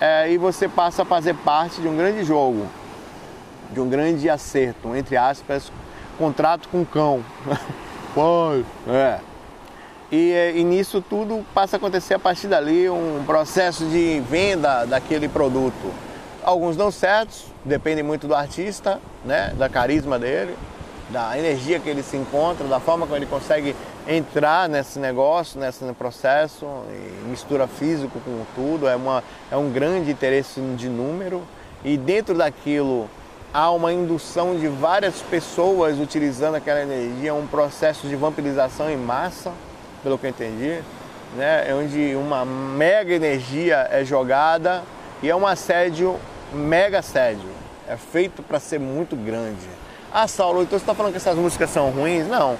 É, 0.00 0.30
e 0.30 0.38
você 0.38 0.68
passa 0.68 1.02
a 1.02 1.04
fazer 1.04 1.34
parte 1.34 1.80
de 1.80 1.86
um 1.86 1.96
grande 1.96 2.24
jogo, 2.24 2.66
de 3.70 3.80
um 3.80 3.88
grande 3.88 4.28
acerto, 4.28 4.96
entre 4.96 5.16
aspas, 5.16 5.70
contrato 6.18 6.68
com 6.68 6.84
cão. 6.84 7.24
Pai, 8.14 8.64
é. 8.88 9.20
E, 10.10 10.54
e 10.56 10.64
nisso 10.64 11.00
tudo 11.00 11.44
passa 11.54 11.76
a 11.76 11.78
acontecer 11.78 12.14
a 12.14 12.18
partir 12.18 12.48
dali 12.48 12.88
um 12.88 13.22
processo 13.26 13.84
de 13.84 14.20
venda 14.28 14.84
daquele 14.84 15.28
produto. 15.28 16.07
Alguns 16.48 16.78
dão 16.78 16.90
certos, 16.90 17.44
depende 17.62 18.02
muito 18.02 18.26
do 18.26 18.34
artista, 18.34 18.98
né, 19.22 19.52
da 19.58 19.68
carisma 19.68 20.18
dele, 20.18 20.56
da 21.10 21.38
energia 21.38 21.78
que 21.78 21.90
ele 21.90 22.02
se 22.02 22.16
encontra, 22.16 22.66
da 22.66 22.80
forma 22.80 23.04
como 23.04 23.18
ele 23.18 23.26
consegue 23.26 23.76
entrar 24.06 24.66
nesse 24.66 24.98
negócio, 24.98 25.60
nesse 25.60 25.84
processo, 25.92 26.66
mistura 27.26 27.66
físico 27.66 28.18
com 28.20 28.46
tudo, 28.54 28.88
é, 28.88 28.96
uma, 28.96 29.22
é 29.50 29.58
um 29.58 29.70
grande 29.70 30.10
interesse 30.10 30.58
de 30.74 30.88
número 30.88 31.42
e 31.84 31.98
dentro 31.98 32.34
daquilo 32.34 33.10
há 33.52 33.70
uma 33.70 33.92
indução 33.92 34.58
de 34.58 34.68
várias 34.68 35.20
pessoas 35.20 35.98
utilizando 35.98 36.54
aquela 36.54 36.80
energia, 36.80 37.34
um 37.34 37.46
processo 37.46 38.08
de 38.08 38.16
vampirização 38.16 38.88
em 38.88 38.96
massa, 38.96 39.52
pelo 40.02 40.16
que 40.16 40.24
eu 40.24 40.30
entendi, 40.30 40.80
né? 41.36 41.66
onde 41.74 42.16
uma 42.16 42.46
mega 42.46 43.12
energia 43.12 43.86
é 43.90 44.02
jogada 44.02 44.82
e 45.22 45.28
é 45.28 45.36
um 45.36 45.46
assédio, 45.46 46.16
mega 46.52 46.98
assédio, 47.00 47.48
é 47.88 47.96
feito 47.96 48.42
para 48.42 48.58
ser 48.60 48.78
muito 48.78 49.16
grande. 49.16 49.66
Ah, 50.12 50.26
Saulo, 50.26 50.62
então 50.62 50.78
você 50.78 50.82
está 50.82 50.94
falando 50.94 51.12
que 51.12 51.18
essas 51.18 51.36
músicas 51.36 51.70
são 51.70 51.90
ruins? 51.90 52.26
Não. 52.26 52.56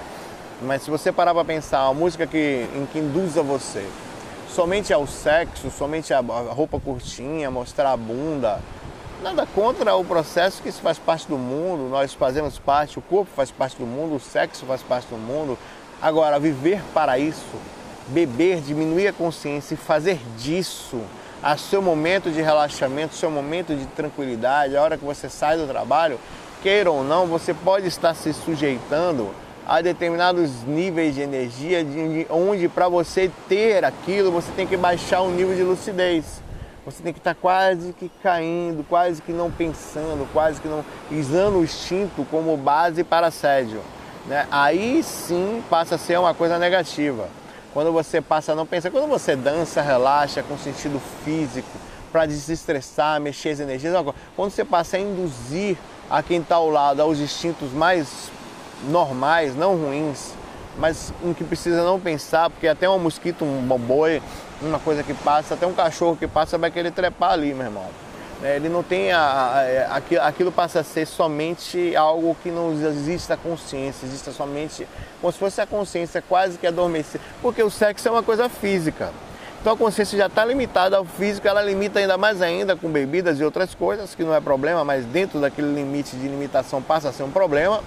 Mas 0.61 0.83
se 0.83 0.91
você 0.91 1.11
parar 1.11 1.33
para 1.33 1.45
pensar, 1.45 1.81
a 1.81 1.93
música 1.93 2.27
que, 2.27 2.67
em 2.75 2.85
que 2.85 2.99
induza 2.99 3.41
você 3.41 3.87
somente 4.49 4.91
ao 4.91 5.07
sexo, 5.07 5.69
somente 5.71 6.13
a 6.13 6.19
roupa 6.19 6.79
curtinha, 6.79 7.49
mostrar 7.49 7.91
a 7.91 7.97
bunda, 7.97 8.59
nada 9.21 9.47
contra 9.53 9.95
o 9.95 10.03
processo 10.03 10.61
que 10.61 10.69
isso 10.69 10.81
faz 10.81 10.97
parte 10.97 11.27
do 11.27 11.37
mundo, 11.37 11.89
nós 11.89 12.13
fazemos 12.13 12.57
parte, 12.57 12.99
o 12.99 13.01
corpo 13.01 13.31
faz 13.35 13.51
parte 13.51 13.77
do 13.77 13.85
mundo, 13.85 14.15
o 14.15 14.19
sexo 14.19 14.65
faz 14.65 14.81
parte 14.81 15.07
do 15.07 15.17
mundo. 15.17 15.57
Agora, 16.01 16.39
viver 16.39 16.81
para 16.93 17.19
isso, 17.19 17.55
beber, 18.07 18.61
diminuir 18.61 19.07
a 19.07 19.13
consciência 19.13 19.75
e 19.75 19.77
fazer 19.77 20.19
disso 20.37 21.01
a 21.41 21.57
seu 21.57 21.81
momento 21.81 22.29
de 22.29 22.41
relaxamento, 22.41 23.15
seu 23.15 23.31
momento 23.31 23.75
de 23.75 23.85
tranquilidade, 23.87 24.75
a 24.75 24.81
hora 24.81 24.97
que 24.97 25.05
você 25.05 25.29
sai 25.29 25.57
do 25.57 25.65
trabalho, 25.67 26.19
queira 26.61 26.91
ou 26.91 27.03
não, 27.03 27.27
você 27.27 27.53
pode 27.53 27.87
estar 27.87 28.13
se 28.13 28.33
sujeitando 28.33 29.29
a 29.65 29.81
determinados 29.81 30.63
níveis 30.63 31.15
de 31.15 31.21
energia, 31.21 31.83
de, 31.83 32.25
onde 32.29 32.67
para 32.67 32.89
você 32.89 33.31
ter 33.47 33.85
aquilo 33.85 34.31
você 34.31 34.51
tem 34.55 34.65
que 34.65 34.75
baixar 34.75 35.21
o 35.21 35.29
nível 35.29 35.55
de 35.55 35.63
lucidez. 35.63 36.41
Você 36.85 37.03
tem 37.03 37.13
que 37.13 37.19
estar 37.19 37.35
quase 37.35 37.93
que 37.93 38.09
caindo, 38.23 38.83
quase 38.89 39.21
que 39.21 39.31
não 39.31 39.51
pensando, 39.51 40.27
quase 40.33 40.59
que 40.59 40.67
não 40.67 40.83
usando 41.11 41.59
o 41.59 41.63
instinto 41.63 42.25
como 42.31 42.57
base 42.57 43.03
para 43.03 43.27
assédio. 43.27 43.81
Né? 44.25 44.47
Aí 44.49 45.03
sim 45.03 45.63
passa 45.69 45.95
a 45.95 45.97
ser 45.97 46.17
uma 46.19 46.33
coisa 46.33 46.57
negativa. 46.57 47.27
Quando 47.73 47.91
você 47.91 48.19
passa 48.19 48.51
a 48.51 48.55
não 48.55 48.65
pensar, 48.65 48.89
quando 48.89 49.07
você 49.07 49.35
dança, 49.35 49.81
relaxa 49.81 50.41
com 50.41 50.57
sentido 50.57 50.99
físico, 51.23 51.69
para 52.11 52.25
desestressar, 52.25 53.21
mexer 53.21 53.49
as 53.49 53.59
energias, 53.59 53.93
quando 54.35 54.51
você 54.51 54.65
passa 54.65 54.97
a 54.97 54.99
induzir 54.99 55.77
a 56.09 56.23
quem 56.23 56.41
está 56.41 56.55
ao 56.55 56.69
lado 56.69 57.01
aos 57.01 57.19
instintos 57.19 57.71
mais 57.71 58.31
normais, 58.89 59.55
não 59.55 59.75
ruins, 59.75 60.33
mas 60.77 61.13
em 61.23 61.33
que 61.33 61.43
precisa 61.43 61.83
não 61.83 61.99
pensar, 61.99 62.49
porque 62.49 62.67
até 62.67 62.89
um 62.89 62.97
mosquito, 62.97 63.45
um 63.45 63.61
boi, 63.77 64.21
uma 64.61 64.79
coisa 64.79 65.03
que 65.03 65.13
passa, 65.13 65.53
até 65.53 65.67
um 65.67 65.73
cachorro 65.73 66.15
que 66.15 66.27
passa 66.27 66.57
vai 66.57 66.71
querer 66.71 66.91
trepar 66.91 67.33
ali, 67.33 67.53
meu 67.53 67.65
irmão. 67.65 67.85
É, 68.41 68.55
ele 68.55 68.69
não 68.69 68.81
tem 68.81 69.11
a, 69.11 69.53
a, 69.53 69.63
é, 69.63 69.87
aquilo, 70.21 70.49
passa 70.49 70.79
a 70.79 70.83
ser 70.83 71.05
somente 71.05 71.93
algo 71.95 72.35
que 72.41 72.49
não 72.49 72.71
existe 72.71 73.33
a 73.33 73.37
consciência, 73.37 74.05
existe 74.05 74.31
somente 74.31 74.87
como 75.19 75.33
se 75.33 75.39
fosse 75.39 75.59
a 75.59 75.67
consciência 75.67 76.21
quase 76.21 76.57
que 76.57 76.65
adormecida, 76.65 77.21
porque 77.41 77.61
o 77.61 77.69
sexo 77.69 78.07
é 78.07 78.11
uma 78.11 78.23
coisa 78.23 78.47
física. 78.47 79.11
Então 79.59 79.73
a 79.73 79.77
consciência 79.77 80.17
já 80.17 80.27
está 80.27 80.45
limitada 80.45 80.95
ao 80.95 81.03
físico, 81.03 81.45
ela 81.49 81.61
limita 81.61 81.99
ainda 81.99 82.17
mais 82.17 82.41
ainda 82.41 82.77
com 82.77 82.89
bebidas 82.89 83.41
e 83.41 83.43
outras 83.43 83.75
coisas, 83.75 84.15
que 84.15 84.23
não 84.23 84.33
é 84.33 84.39
problema, 84.39 84.85
mas 84.85 85.03
dentro 85.03 85.41
daquele 85.41 85.73
limite 85.73 86.15
de 86.15 86.25
limitação 86.25 86.81
passa 86.81 87.09
a 87.09 87.11
ser 87.11 87.23
um 87.23 87.31
problema. 87.31 87.83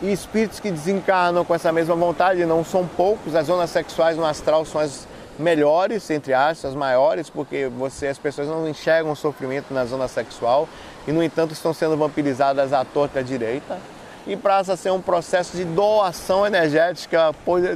E 0.00 0.12
espíritos 0.12 0.60
que 0.60 0.70
desencarnam 0.70 1.44
com 1.44 1.52
essa 1.52 1.72
mesma 1.72 1.96
vontade 1.96 2.44
não 2.44 2.64
são 2.64 2.86
poucos, 2.86 3.34
as 3.34 3.46
zonas 3.48 3.70
sexuais 3.70 4.16
no 4.16 4.24
astral 4.24 4.64
são 4.64 4.80
as 4.80 5.08
melhores, 5.38 6.08
entre 6.10 6.32
aspas, 6.32 6.70
as 6.70 6.76
maiores, 6.76 7.28
porque 7.30 7.68
você, 7.68 8.08
as 8.08 8.18
pessoas 8.18 8.48
não 8.48 8.68
enxergam 8.68 9.12
o 9.12 9.16
sofrimento 9.16 9.72
na 9.72 9.84
zona 9.84 10.08
sexual 10.08 10.68
e, 11.06 11.12
no 11.12 11.22
entanto, 11.22 11.52
estão 11.52 11.72
sendo 11.72 11.96
vampirizadas 11.96 12.72
à 12.72 12.84
torta 12.84 13.20
à 13.20 13.22
direita. 13.22 13.78
E 14.26 14.36
passa 14.36 14.72
a 14.72 14.76
ser 14.76 14.90
um 14.90 15.02
processo 15.02 15.54
de 15.54 15.64
doação 15.64 16.46
energética 16.46 17.30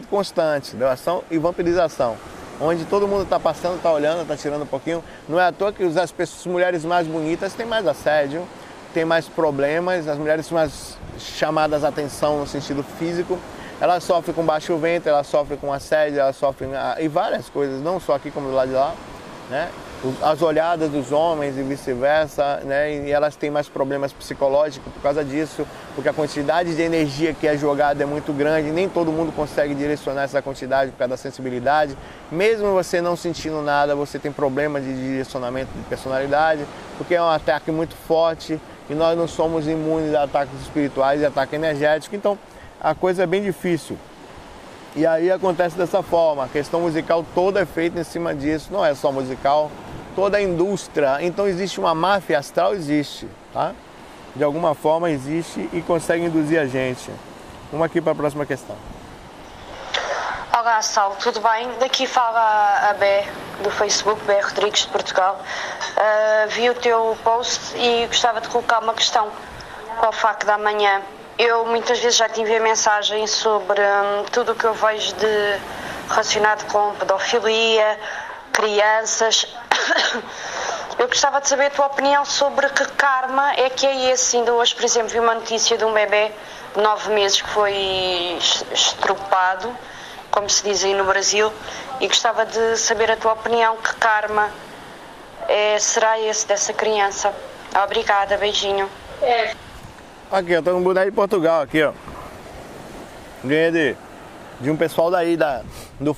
constante, 0.09 0.75
doação 0.75 1.23
e 1.31 1.37
vampirização 1.37 2.17
onde 2.61 2.85
todo 2.85 3.07
mundo 3.07 3.23
está 3.23 3.39
passando, 3.39 3.77
está 3.77 3.93
olhando, 3.93 4.23
está 4.23 4.37
tirando 4.37 4.63
um 4.63 4.67
pouquinho. 4.67 5.03
Não 5.29 5.39
é 5.39 5.47
à 5.47 5.53
toa 5.53 5.73
que 5.73 5.85
as, 5.85 6.13
pessoas, 6.13 6.41
as 6.41 6.47
mulheres 6.47 6.85
mais 6.85 7.07
bonitas 7.07 7.55
têm 7.55 7.67
mais 7.67 7.87
assédio, 7.87 8.47
têm 8.93 9.05
mais 9.05 9.29
problemas, 9.29 10.09
as 10.09 10.19
mulheres 10.19 10.51
mais 10.51 10.97
chamadas 11.19 11.85
a 11.85 11.89
atenção 11.89 12.41
no 12.41 12.47
sentido 12.47 12.83
físico, 12.83 13.39
elas 13.81 14.05
sofrem 14.05 14.35
com 14.35 14.45
baixo 14.45 14.77
ventre, 14.77 15.09
elas 15.09 15.27
sofrem 15.27 15.59
com 15.59 15.73
assédio, 15.73 16.21
elas 16.21 16.37
sofrem 16.37 16.75
ah, 16.75 16.97
e 16.99 17.09
várias 17.09 17.49
coisas, 17.49 17.81
não 17.83 18.01
só 18.01 18.15
aqui 18.15 18.31
como 18.31 18.49
do 18.49 18.55
lado 18.55 18.69
de 18.69 18.75
lá, 18.75 18.95
né? 19.51 19.71
as 20.23 20.43
olhadas 20.43 20.91
dos 20.91 21.11
homens 21.11 21.59
e 21.59 21.63
vice-versa, 21.63 22.61
né? 22.65 22.93
E 22.93 23.11
elas 23.11 23.35
têm 23.35 23.51
mais 23.51 23.69
problemas 23.69 24.13
psicológicos 24.13 24.93
por 24.93 25.03
causa 25.03 25.25
disso, 25.25 25.67
porque 25.95 26.09
a 26.09 26.13
quantidade 26.13 26.77
de 26.77 26.83
energia 26.83 27.35
que 27.35 27.49
é 27.49 27.57
jogada 27.57 28.03
é 28.03 28.07
muito 28.07 28.33
grande, 28.33 28.71
nem 28.71 28.89
todo 28.89 29.11
mundo 29.11 29.33
consegue 29.33 29.75
direcionar 29.75 30.23
essa 30.23 30.41
quantidade 30.41 30.93
por 30.93 30.99
causa 30.99 31.11
da 31.11 31.17
sensibilidade. 31.17 31.97
Mesmo 32.31 32.73
você 32.73 33.01
não 33.01 33.17
sentindo 33.17 33.61
nada, 33.61 33.97
você 33.97 34.21
tem 34.21 34.31
problema 34.31 34.81
de 34.81 34.95
direcionamento 34.95 35.73
de 35.75 35.83
personalidade, 35.85 36.65
porque 36.97 37.17
é 37.17 37.23
um 37.23 37.29
ataque 37.29 37.73
muito 37.73 37.97
forte 37.97 38.61
e 38.89 38.95
nós 38.95 39.19
não 39.19 39.27
somos 39.27 39.67
imunes 39.67 40.15
a 40.15 40.23
ataques 40.23 40.61
espirituais 40.63 41.21
e 41.21 41.27
ataque 41.27 41.57
energético, 41.57 42.15
então 42.15 42.39
a 42.81 42.95
coisa 42.95 43.23
é 43.23 43.27
bem 43.27 43.43
difícil. 43.43 43.99
E 44.97 45.07
aí 45.07 45.31
acontece 45.31 45.77
dessa 45.77 46.03
forma, 46.03 46.45
a 46.45 46.49
questão 46.49 46.81
musical 46.81 47.25
toda 47.35 47.61
é 47.61 47.67
feita 47.67 48.01
em 48.01 48.05
cima 48.05 48.35
disso, 48.35 48.69
não 48.73 48.85
é 48.85 48.95
só 48.95 49.13
musical, 49.13 49.71
toda 50.17 50.39
a 50.39 50.43
indústria. 50.43 51.19
Então 51.21 51.47
existe 51.47 51.79
uma 51.79 51.95
máfia 51.95 52.39
astral, 52.39 52.75
existe, 52.75 53.29
tá? 53.53 53.73
De 54.35 54.43
alguma 54.43 54.75
forma 54.75 55.11
existe 55.11 55.69
e 55.73 55.81
consegue 55.83 56.25
induzir 56.25 56.59
a 56.59 56.67
gente. 56.67 57.11
Vamos 57.71 57.87
aqui 57.87 58.01
para 58.01 58.13
a 58.13 58.15
próxima 58.15 58.47
questão. 58.47 58.77
Olá, 60.59 60.83
Sal, 60.83 61.15
tudo 61.21 61.41
bem? 61.41 61.69
Daqui 61.79 62.07
fala 62.07 62.91
a 62.91 62.95
B 62.95 63.25
do 63.63 63.71
Facebook, 63.71 64.21
B 64.25 64.41
Rodrigues 64.41 64.83
de 64.83 64.89
Portugal. 64.89 65.41
Uh, 65.97 66.49
vi 66.49 66.71
o 66.71 66.75
teu 66.75 67.17
post 67.23 67.77
e 67.77 68.07
gostava 68.07 68.41
de 68.41 68.49
colocar 68.49 68.81
uma 68.81 68.95
questão 68.95 69.29
para 70.01 70.09
o 70.09 70.13
FAC 70.13 70.45
da 70.45 70.59
manhã. 70.59 71.03
Eu 71.39 71.65
muitas 71.67 72.01
vezes 72.01 72.17
já 72.17 72.29
tive 72.29 72.57
a 72.57 72.61
mensagem 72.61 73.27
sobre 73.27 73.81
hum, 73.81 74.25
tudo 74.33 74.53
o 74.53 74.55
que 74.57 74.65
eu 74.65 74.75
vejo 74.75 75.15
de 75.15 75.61
relacionado 76.09 76.71
com 76.73 76.95
pedofilia, 76.97 77.99
crianças 78.53 79.47
Eu 80.99 81.07
gostava 81.07 81.41
de 81.41 81.49
saber 81.49 81.67
a 81.67 81.71
tua 81.71 81.87
opinião 81.87 82.25
sobre 82.25 82.69
que 82.71 82.85
karma 82.93 83.53
é 83.53 83.71
que 83.71 83.87
é 83.87 84.11
esse. 84.11 84.37
Ainda 84.37 84.53
hoje, 84.53 84.75
por 84.75 84.85
exemplo, 84.85 85.11
vi 85.11 85.21
uma 85.21 85.35
notícia 85.35 85.79
de 85.79 85.85
um 85.85 85.93
bebê 85.93 86.33
de 86.75 86.83
nove 86.83 87.11
meses 87.13 87.41
que 87.41 87.49
foi 87.51 88.37
estrupado, 88.73 89.77
como 90.29 90.51
se 90.51 90.65
diz 90.65 90.83
aí 90.83 90.95
no 90.95 91.05
Brasil, 91.05 91.53
e 92.01 92.09
gostava 92.09 92.45
de 92.45 92.77
saber 92.77 93.13
a 93.13 93.17
tua 93.17 93.35
opinião. 93.35 93.77
Que 93.77 93.95
karma 93.95 94.51
é, 95.47 95.79
será 95.79 96.19
esse 96.19 96.49
dessa 96.49 96.73
criança? 96.73 97.33
Obrigada, 97.85 98.37
beijinho. 98.37 98.91
É. 99.23 99.55
Aqui, 100.31 100.53
eu 100.53 100.63
tô 100.63 100.73
no 100.73 100.81
boneco 100.83 101.11
de 101.11 101.17
Portugal, 101.17 101.63
aqui, 101.63 101.83
ó. 101.83 101.93
Ganhei 103.43 103.71
de, 103.71 103.97
de 104.61 104.71
um 104.71 104.77
pessoal 104.77 105.11
daí, 105.11 105.39
da, 105.39 105.63
do, 105.99 106.15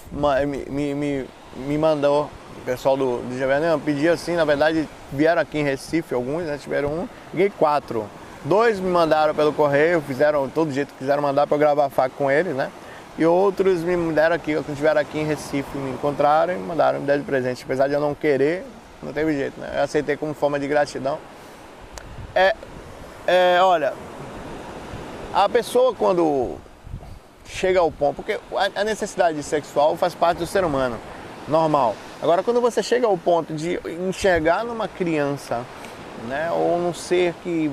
me, 0.49 0.65
me, 0.69 0.95
me, 0.95 1.27
me 1.55 1.79
mandou 1.79 2.29
o 2.57 2.61
pessoal 2.65 2.97
do, 2.97 3.19
do 3.19 3.37
GVN 3.37 3.81
pediu 3.85 4.13
assim, 4.13 4.35
na 4.35 4.45
verdade 4.45 4.89
vieram 5.13 5.41
aqui 5.41 5.59
em 5.59 5.63
Recife 5.63 6.13
alguns, 6.13 6.43
né? 6.43 6.59
Tiveram 6.59 6.89
um, 6.89 7.09
liguei 7.33 7.51
quatro. 7.51 8.05
Dois 8.45 8.81
me 8.81 8.91
mandaram 8.91 9.33
pelo 9.33 9.53
correio, 9.53 10.01
fizeram 10.01 10.49
todo 10.49 10.73
jeito 10.73 10.93
que 10.93 10.99
quiseram 10.99 11.23
mandar 11.23 11.47
para 11.47 11.55
eu 11.55 11.61
gravar 11.61 11.89
faca 11.89 12.13
com 12.19 12.29
eles, 12.29 12.53
né? 12.57 12.69
E 13.17 13.25
outros 13.25 13.81
me 13.83 14.13
deram 14.13 14.35
aqui, 14.35 14.55
quando 14.55 14.71
estiveram 14.71 15.01
aqui 15.01 15.21
em 15.21 15.25
Recife, 15.25 15.79
me 15.79 15.93
encontraram 15.93 16.53
e 16.53 16.59
mandaram 16.59 16.99
me 16.99 17.07
dar 17.07 17.17
de 17.17 17.23
presente. 17.23 17.63
Apesar 17.63 17.87
de 17.87 17.95
eu 17.95 18.01
não 18.01 18.13
querer, 18.13 18.67
não 19.01 19.13
teve 19.13 19.37
jeito, 19.37 19.61
né? 19.61 19.71
Eu 19.77 19.83
aceitei 19.85 20.17
como 20.17 20.35
forma 20.35 20.59
de 20.59 20.67
gratidão. 20.67 21.17
É, 22.35 22.55
é 23.27 23.59
olha, 23.63 23.93
a 25.33 25.49
pessoa 25.49 25.95
quando 25.95 26.57
chega 27.47 27.81
ao 27.81 27.91
ponto, 27.91 28.17
porque 28.17 28.39
a 28.75 28.85
necessidade 28.85 29.43
sexual 29.43 29.97
faz 29.97 30.15
parte 30.15 30.39
do 30.39 30.47
ser 30.47 30.65
humano, 30.65 30.99
normal. 31.49 31.97
Agora, 32.23 32.43
quando 32.43 32.61
você 32.61 32.83
chega 32.83 33.07
ao 33.07 33.17
ponto 33.17 33.55
de 33.55 33.81
enxergar 34.09 34.65
numa 34.65 34.87
criança, 34.87 35.65
né, 36.29 36.51
ou 36.53 36.79
num 36.79 36.95
ser 36.95 37.35
que, 37.43 37.71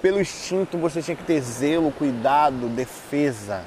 pelo 0.00 0.20
instinto 0.20 0.78
você 0.78 1.02
tinha 1.02 1.16
que 1.16 1.24
ter 1.24 1.40
zelo, 1.40 1.90
cuidado, 1.92 2.68
defesa, 2.68 3.62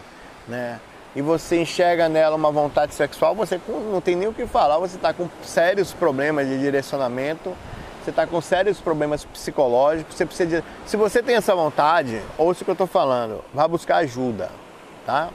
né, 0.48 0.80
e 1.16 1.22
você 1.22 1.62
enxerga 1.62 2.10
nela 2.10 2.36
uma 2.36 2.52
vontade 2.52 2.94
sexual, 2.94 3.36
você 3.36 3.60
não 3.92 4.02
tem 4.02 4.16
nem 4.16 4.28
o 4.28 4.34
que 4.34 4.48
falar, 4.48 4.78
você 4.78 4.96
está 4.96 5.14
com 5.14 5.28
sérios 5.44 5.94
problemas 5.94 6.48
de 6.48 6.60
direcionamento, 6.60 7.56
você 8.04 8.10
está 8.10 8.28
com 8.28 8.42
sérios 8.42 8.80
problemas 8.80 9.26
psicológicos, 9.26 10.16
você 10.16 10.26
precisa 10.26 10.62
de... 10.62 10.68
Se 10.86 10.98
você 10.98 11.24
tem 11.24 11.36
essa 11.36 11.56
vontade, 11.56 12.22
ouça 12.38 12.62
o 12.62 12.66
que 12.66 12.72
eu 12.72 12.74
estou 12.74 12.88
falando, 12.88 13.44
vá 13.54 13.68
buscar 13.68 13.98
ajuda, 13.98 14.50
tá? 15.06 15.30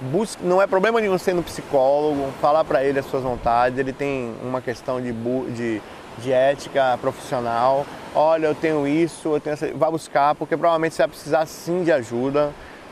busque, 0.00 0.42
não 0.42 0.60
é 0.62 0.66
problema 0.66 1.00
nenhum 1.00 1.16
no 1.34 1.42
psicólogo, 1.42 2.32
falar 2.40 2.64
para 2.64 2.82
ele 2.82 2.98
as 2.98 3.06
suas 3.06 3.22
vontades, 3.22 3.78
ele 3.78 3.92
tem 3.92 4.34
uma 4.42 4.60
questão 4.60 5.00
de, 5.00 5.12
de, 5.12 5.82
de 6.18 6.32
ética 6.32 6.98
profissional. 7.00 7.84
Olha, 8.14 8.46
eu 8.46 8.54
tenho 8.54 8.86
isso, 8.88 9.28
eu 9.28 9.40
tenho 9.40 9.54
essa... 9.54 9.72
Vá 9.74 9.90
buscar, 9.90 10.34
porque 10.34 10.56
provavelmente 10.56 10.94
você 10.94 11.02
vai 11.02 11.08
precisar 11.08 11.46
sim 11.46 11.84
de 11.84 11.92
ajuda 11.92 12.50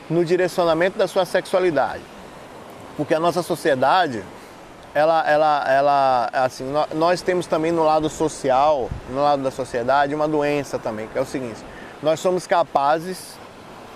no 0.08 0.24
direcionamento 0.24 0.98
da 0.98 1.08
sua 1.08 1.24
sexualidade. 1.24 2.02
Porque 2.96 3.14
a 3.14 3.20
nossa 3.20 3.42
sociedade, 3.42 4.22
ela, 4.98 5.30
ela, 5.30 5.64
ela, 5.68 6.30
assim, 6.32 6.64
nós 6.92 7.22
temos 7.22 7.46
também 7.46 7.70
no 7.70 7.84
lado 7.84 8.08
social, 8.08 8.90
no 9.08 9.22
lado 9.22 9.44
da 9.44 9.50
sociedade, 9.50 10.12
uma 10.12 10.26
doença 10.26 10.76
também, 10.76 11.06
que 11.06 11.16
é 11.16 11.20
o 11.20 11.24
seguinte: 11.24 11.60
nós 12.02 12.18
somos 12.18 12.48
capazes 12.48 13.38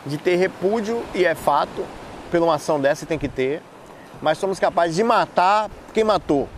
de 0.07 0.17
ter 0.17 0.37
repúdio, 0.37 1.03
e 1.12 1.25
é 1.25 1.35
fato, 1.35 1.85
por 2.31 2.41
uma 2.41 2.55
ação 2.55 2.81
dessa 2.81 3.05
tem 3.05 3.19
que 3.19 3.29
ter, 3.29 3.61
mas 4.21 4.38
somos 4.38 4.61
capazes 4.61 4.95
de 4.95 5.03
matar 5.03 5.69
quem 5.93 6.05
matou, 6.05 6.49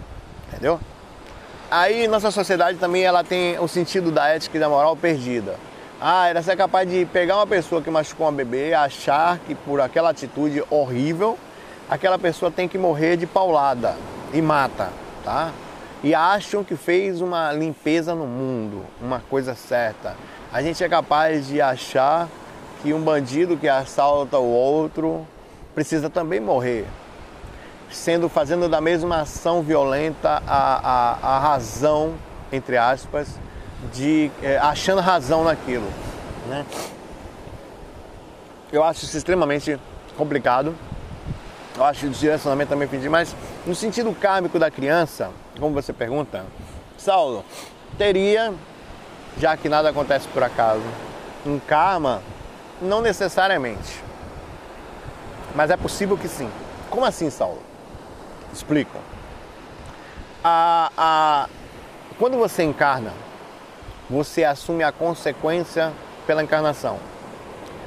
entendeu? 0.48 0.78
Aí 1.70 2.06
nossa 2.06 2.30
sociedade 2.30 2.76
também 2.76 3.02
ela 3.02 3.24
tem 3.24 3.58
o 3.58 3.66
sentido 3.66 4.12
da 4.12 4.28
ética 4.28 4.58
e 4.58 4.60
da 4.60 4.68
moral 4.68 4.94
perdida. 4.94 5.54
Ah, 5.98 6.28
era 6.28 6.42
ser 6.42 6.54
capaz 6.54 6.88
de 6.88 7.06
pegar 7.06 7.36
uma 7.36 7.46
pessoa 7.46 7.80
que 7.80 7.90
machucou 7.90 8.26
uma 8.26 8.32
bebê, 8.32 8.74
achar 8.74 9.38
que 9.38 9.54
por 9.54 9.80
aquela 9.80 10.10
atitude 10.10 10.62
horrível, 10.68 11.38
aquela 11.88 12.18
pessoa 12.18 12.50
tem 12.50 12.68
que 12.68 12.76
morrer 12.76 13.16
de 13.16 13.26
paulada 13.26 13.96
e 14.34 14.42
mata, 14.42 14.90
tá? 15.22 15.52
E 16.02 16.14
acham 16.14 16.62
que 16.62 16.76
fez 16.76 17.20
uma 17.20 17.52
limpeza 17.52 18.14
no 18.14 18.26
mundo, 18.26 18.84
uma 19.00 19.20
coisa 19.20 19.54
certa. 19.54 20.16
A 20.52 20.60
gente 20.60 20.82
é 20.82 20.88
capaz 20.88 21.46
de 21.46 21.62
achar 21.62 22.28
que 22.82 22.92
um 22.92 23.00
bandido 23.00 23.56
que 23.56 23.68
assalta 23.68 24.36
o 24.36 24.50
outro 24.50 25.26
precisa 25.74 26.10
também 26.10 26.40
morrer, 26.40 26.84
sendo 27.90 28.28
fazendo 28.28 28.68
da 28.68 28.80
mesma 28.80 29.22
ação 29.22 29.62
violenta 29.62 30.42
a, 30.46 31.16
a, 31.22 31.36
a 31.36 31.38
razão, 31.38 32.14
entre 32.52 32.76
aspas, 32.76 33.28
de 33.92 34.30
é, 34.42 34.58
achando 34.58 35.00
razão 35.00 35.44
naquilo. 35.44 35.88
Né? 36.48 36.66
Eu 38.72 38.82
acho 38.82 39.04
isso 39.04 39.16
extremamente 39.16 39.78
complicado. 40.16 40.74
Eu 41.76 41.84
acho 41.84 42.06
o 42.06 42.10
direcionamento 42.10 42.70
também 42.70 42.86
pedir, 42.86 43.08
mas 43.08 43.34
no 43.66 43.74
sentido 43.74 44.14
kármico 44.14 44.60
da 44.60 44.70
criança, 44.70 45.30
como 45.58 45.74
você 45.74 45.92
pergunta, 45.92 46.44
Saulo, 46.96 47.44
teria, 47.98 48.54
já 49.38 49.56
que 49.56 49.68
nada 49.68 49.88
acontece 49.88 50.28
por 50.28 50.42
acaso, 50.42 50.84
um 51.44 51.58
karma? 51.58 52.22
Não 52.80 53.00
necessariamente. 53.00 54.00
Mas 55.54 55.70
é 55.70 55.76
possível 55.76 56.16
que 56.16 56.28
sim. 56.28 56.48
Como 56.88 57.04
assim, 57.04 57.28
Saulo? 57.28 57.60
Explico. 58.52 58.98
A, 60.44 60.92
a, 60.96 61.48
quando 62.18 62.36
você 62.36 62.62
encarna, 62.62 63.12
você 64.08 64.44
assume 64.44 64.84
a 64.84 64.92
consequência 64.92 65.92
pela 66.24 66.42
encarnação. 66.42 66.98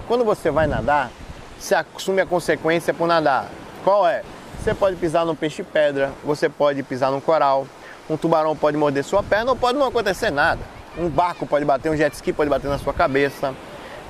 Quando 0.08 0.26
você 0.26 0.52
vai 0.52 0.68
nadar, 0.68 1.10
você 1.58 1.74
assume 1.74 2.22
a 2.22 2.26
consequência 2.26 2.94
por 2.94 3.08
nadar. 3.08 3.48
Qual 3.88 4.06
é? 4.06 4.22
Você 4.60 4.74
pode 4.74 4.98
pisar 4.98 5.26
no 5.26 5.34
peixe-pedra, 5.34 6.12
você 6.22 6.50
pode 6.50 6.84
pisar 6.84 7.10
no 7.10 7.22
coral, 7.22 7.66
um 8.10 8.18
tubarão 8.18 8.54
pode 8.54 8.76
morder 8.76 9.02
sua 9.02 9.24
perna 9.24 9.52
ou 9.52 9.56
pode 9.56 9.80
não 9.80 9.88
acontecer 9.88 10.30
nada. 10.30 10.60
Um 10.98 11.08
barco 11.08 11.48
pode 11.48 11.64
bater, 11.64 11.90
um 11.90 11.96
jet 11.96 12.14
ski 12.14 12.34
pode 12.34 12.50
bater 12.50 12.68
na 12.68 12.78
sua 12.78 12.94
cabeça. 12.94 13.56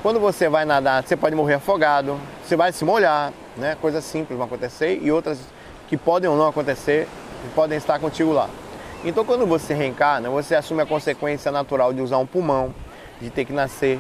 Quando 0.02 0.20
você 0.20 0.50
vai 0.50 0.66
nadar, 0.66 1.04
você 1.04 1.16
pode 1.16 1.36
morrer 1.36 1.54
afogado, 1.54 2.20
você 2.44 2.56
vai 2.56 2.72
se 2.72 2.84
molhar, 2.84 3.32
né? 3.56 3.78
Coisas 3.80 4.04
simples 4.04 4.36
vão 4.36 4.48
acontecer 4.48 4.98
e 5.00 5.12
outras 5.12 5.38
que 5.88 5.96
podem 5.96 6.28
ou 6.28 6.36
não 6.36 6.48
acontecer 6.48 7.08
podem 7.54 7.78
estar 7.78 8.00
contigo 8.00 8.34
lá. 8.34 8.50
Então, 9.06 9.24
quando 9.24 9.46
você 9.46 9.76
reencarna, 9.76 10.28
você 10.28 10.56
assume 10.56 10.82
a 10.82 10.88
consequência 10.88 11.52
natural 11.52 11.94
de 11.94 12.02
usar 12.02 12.18
um 12.18 12.26
pulmão, 12.26 12.74
de 13.22 13.30
ter 13.30 13.46
que 13.46 13.54
nascer, 13.54 14.00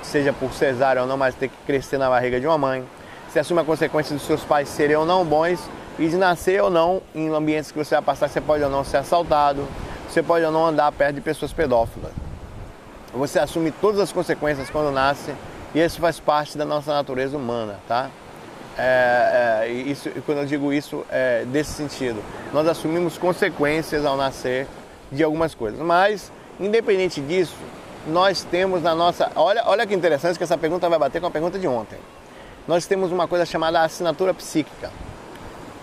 seja 0.00 0.32
por 0.32 0.52
cesárea 0.52 1.02
ou 1.02 1.08
não, 1.08 1.16
mas 1.16 1.34
ter 1.34 1.48
que 1.48 1.56
crescer 1.66 1.98
na 1.98 2.08
barriga 2.08 2.38
de 2.38 2.46
uma 2.46 2.56
mãe. 2.56 2.86
Você 3.28 3.40
assume 3.40 3.60
a 3.60 3.64
consequência 3.64 4.16
dos 4.16 4.24
seus 4.24 4.42
pais 4.42 4.68
serem 4.68 4.96
ou 4.96 5.04
não 5.04 5.24
bons 5.24 5.60
e 5.98 6.08
de 6.08 6.16
nascer 6.16 6.62
ou 6.62 6.70
não 6.70 7.02
em 7.14 7.28
ambientes 7.28 7.70
que 7.70 7.78
você 7.78 7.94
vai 7.96 8.02
passar, 8.02 8.28
você 8.28 8.40
pode 8.40 8.64
ou 8.64 8.70
não 8.70 8.82
ser 8.84 8.96
assaltado, 8.98 9.66
você 10.08 10.22
pode 10.22 10.44
ou 10.44 10.50
não 10.50 10.66
andar 10.66 10.90
perto 10.92 11.16
de 11.16 11.20
pessoas 11.20 11.52
pedófilas. 11.52 12.12
Você 13.12 13.38
assume 13.38 13.70
todas 13.70 14.00
as 14.00 14.12
consequências 14.12 14.70
quando 14.70 14.90
nasce 14.90 15.34
e 15.74 15.80
isso 15.80 16.00
faz 16.00 16.18
parte 16.18 16.56
da 16.56 16.64
nossa 16.64 16.92
natureza 16.92 17.36
humana, 17.36 17.78
tá? 17.86 18.10
É, 18.78 19.64
é, 19.64 19.68
isso, 19.68 20.08
quando 20.24 20.38
eu 20.38 20.46
digo 20.46 20.72
isso, 20.72 21.04
é 21.10 21.44
desse 21.44 21.72
sentido. 21.72 22.22
Nós 22.52 22.66
assumimos 22.66 23.18
consequências 23.18 24.06
ao 24.06 24.16
nascer 24.16 24.66
de 25.10 25.22
algumas 25.22 25.54
coisas. 25.54 25.80
Mas, 25.80 26.32
independente 26.60 27.20
disso, 27.20 27.56
nós 28.06 28.44
temos 28.44 28.82
na 28.82 28.94
nossa. 28.94 29.30
Olha, 29.34 29.64
olha 29.66 29.86
que 29.86 29.94
interessante 29.94 30.38
que 30.38 30.44
essa 30.44 30.56
pergunta 30.56 30.88
vai 30.88 30.98
bater 30.98 31.20
com 31.20 31.26
a 31.26 31.30
pergunta 31.30 31.58
de 31.58 31.66
ontem. 31.66 31.98
Nós 32.68 32.86
temos 32.86 33.10
uma 33.10 33.26
coisa 33.26 33.46
chamada 33.46 33.80
assinatura 33.80 34.34
psíquica, 34.34 34.90